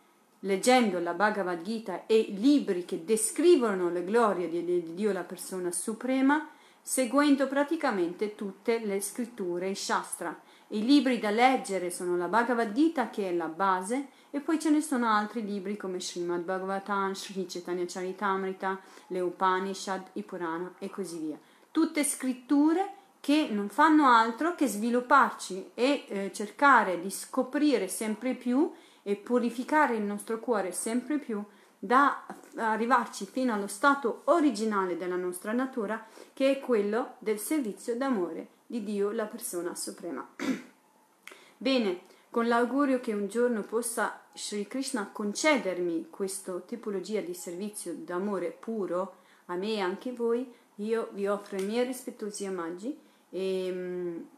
Leggendo 0.45 0.99
la 1.01 1.12
Bhagavad 1.12 1.61
Gita 1.61 2.07
e 2.07 2.32
libri 2.34 2.86
che 2.86 3.05
descrivono 3.05 3.91
le 3.91 4.03
glorie 4.03 4.49
di 4.49 4.95
Dio, 4.95 5.12
la 5.12 5.22
persona 5.22 5.70
suprema, 5.70 6.49
seguendo 6.80 7.47
praticamente 7.47 8.34
tutte 8.34 8.78
le 8.78 9.03
scritture, 9.03 9.68
i 9.68 9.74
Shastra. 9.74 10.34
I 10.68 10.82
libri 10.82 11.18
da 11.18 11.28
leggere 11.28 11.91
sono 11.91 12.16
la 12.16 12.28
Bhagavad 12.28 12.72
Gita, 12.72 13.11
che 13.11 13.28
è 13.28 13.34
la 13.34 13.49
base, 13.49 14.09
e 14.30 14.41
poi 14.41 14.59
ce 14.59 14.70
ne 14.70 14.80
sono 14.80 15.09
altri 15.09 15.45
libri 15.45 15.76
come 15.76 16.01
Srimad 16.01 16.43
Bhagavatam, 16.43 17.12
Sri 17.12 17.45
Chaitanya 17.47 17.84
Charitamrita, 17.86 18.80
le 19.09 19.20
Upanishad, 19.20 20.05
i 20.14 20.22
Purana 20.22 20.72
e 20.78 20.88
così 20.88 21.18
via. 21.18 21.38
Tutte 21.70 22.03
scritture 22.03 22.95
che 23.20 23.49
non 23.51 23.68
fanno 23.68 24.07
altro 24.07 24.55
che 24.55 24.66
svilupparci 24.66 25.72
e 25.74 26.05
eh, 26.09 26.32
cercare 26.32 26.99
di 26.99 27.11
scoprire 27.11 27.86
sempre 27.88 28.32
più 28.32 28.72
e 29.03 29.17
purificare 29.17 29.97
il 29.97 30.03
nostro 30.03 30.39
cuore 30.39 30.73
sempre 30.73 31.19
più 31.19 31.43
da 31.83 32.27
arrivarci 32.57 33.25
fino 33.25 33.55
allo 33.55 33.67
stato 33.67 34.23
originale 34.25 34.97
della 34.97 35.17
nostra 35.17 35.53
natura, 35.53 36.07
che 36.35 36.51
è 36.51 36.61
quello 36.61 37.15
del 37.19 37.39
servizio 37.39 37.97
d'amore 37.97 38.49
di 38.67 38.85
Dio, 38.85 39.11
la 39.11 39.25
persona 39.25 39.75
suprema. 39.75 40.29
Bene, 41.57 42.03
con 42.31 42.47
l'augurio 42.47 43.01
che 43.01 43.13
un 43.13 43.29
giorno 43.29 43.63
possa 43.63 44.21
Sri 44.35 44.67
Krishna 44.69 45.09
concedermi 45.11 46.09
questa 46.11 46.61
tipologia 46.61 47.21
di 47.21 47.35
servizio 47.35 47.95
d'amore 47.95 48.51
puro 48.51 49.17
a 49.47 49.57
me 49.57 49.75
e 49.75 49.81
anche 49.81 50.13
voi, 50.13 50.53
io 50.77 51.09
vi 51.13 51.27
offro 51.27 51.59
i 51.59 51.65
miei 51.65 51.85
rispettosi 51.85 52.47
omaggi 52.47 52.97
e 53.31 53.71
mh, 53.71 54.29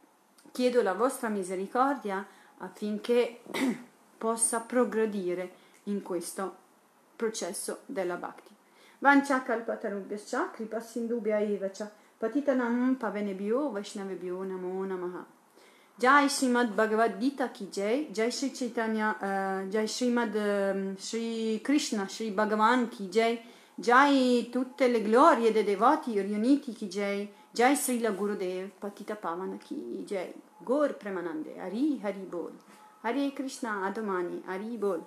chiedo 0.53 0.81
la 0.83 0.95
vostra 0.95 1.29
misericordia 1.29 2.27
affinché 2.59 3.41
possa 4.23 4.61
progredire 4.61 5.51
in 5.85 6.01
questo 6.01 6.55
processo 7.17 7.81
della 7.87 8.15
bhakti. 8.15 8.55
Vancha 9.01 9.43
kalpatarubhyascha 9.43 10.53
kripa 10.53 10.79
sindubhya 10.79 11.41
evacha 11.41 11.91
patitanam 12.21 12.95
pavenebhyo 12.95 13.73
vaishnavebhyo 13.73 14.45
namo 14.45 14.85
namaha. 14.85 15.27
Jai 15.99 16.29
Srimad 16.29 16.73
Bhagavad 16.73 17.19
Gita 17.19 17.49
ki 17.49 17.69
jai, 17.69 18.11
Jai 18.13 18.31
Sri 18.31 18.53
Chaitanya, 18.53 19.17
uh, 19.21 19.69
Jai 19.69 19.87
Srimad 19.87 20.35
um, 20.37 20.97
Sri 20.97 21.61
Krishna, 21.61 22.09
Sri 22.09 22.31
Bhagavan 22.31 22.89
ki 22.89 23.09
jai, 23.09 23.41
Jai 23.75 24.49
tutte 24.53 24.87
le 24.87 25.03
glorie 25.03 25.51
dei 25.51 25.65
devoti 25.65 26.21
riuniti 26.21 26.73
ki 26.73 26.87
jai, 26.87 27.29
Jai 27.51 27.75
Sri 27.75 27.99
La 27.99 28.13
Gurudev 28.13 28.71
Patita 28.79 29.17
Pavana 29.17 29.59
ki 29.59 30.05
jai, 30.07 30.33
Gor 30.63 30.95
Premanande, 30.95 31.59
Hari 31.59 31.99
Hari 32.01 32.27
Bol, 32.31 32.53
Hare 33.03 33.33
Krishna 33.33 33.91
Adomani, 33.91 34.43
Bol. 34.79 35.05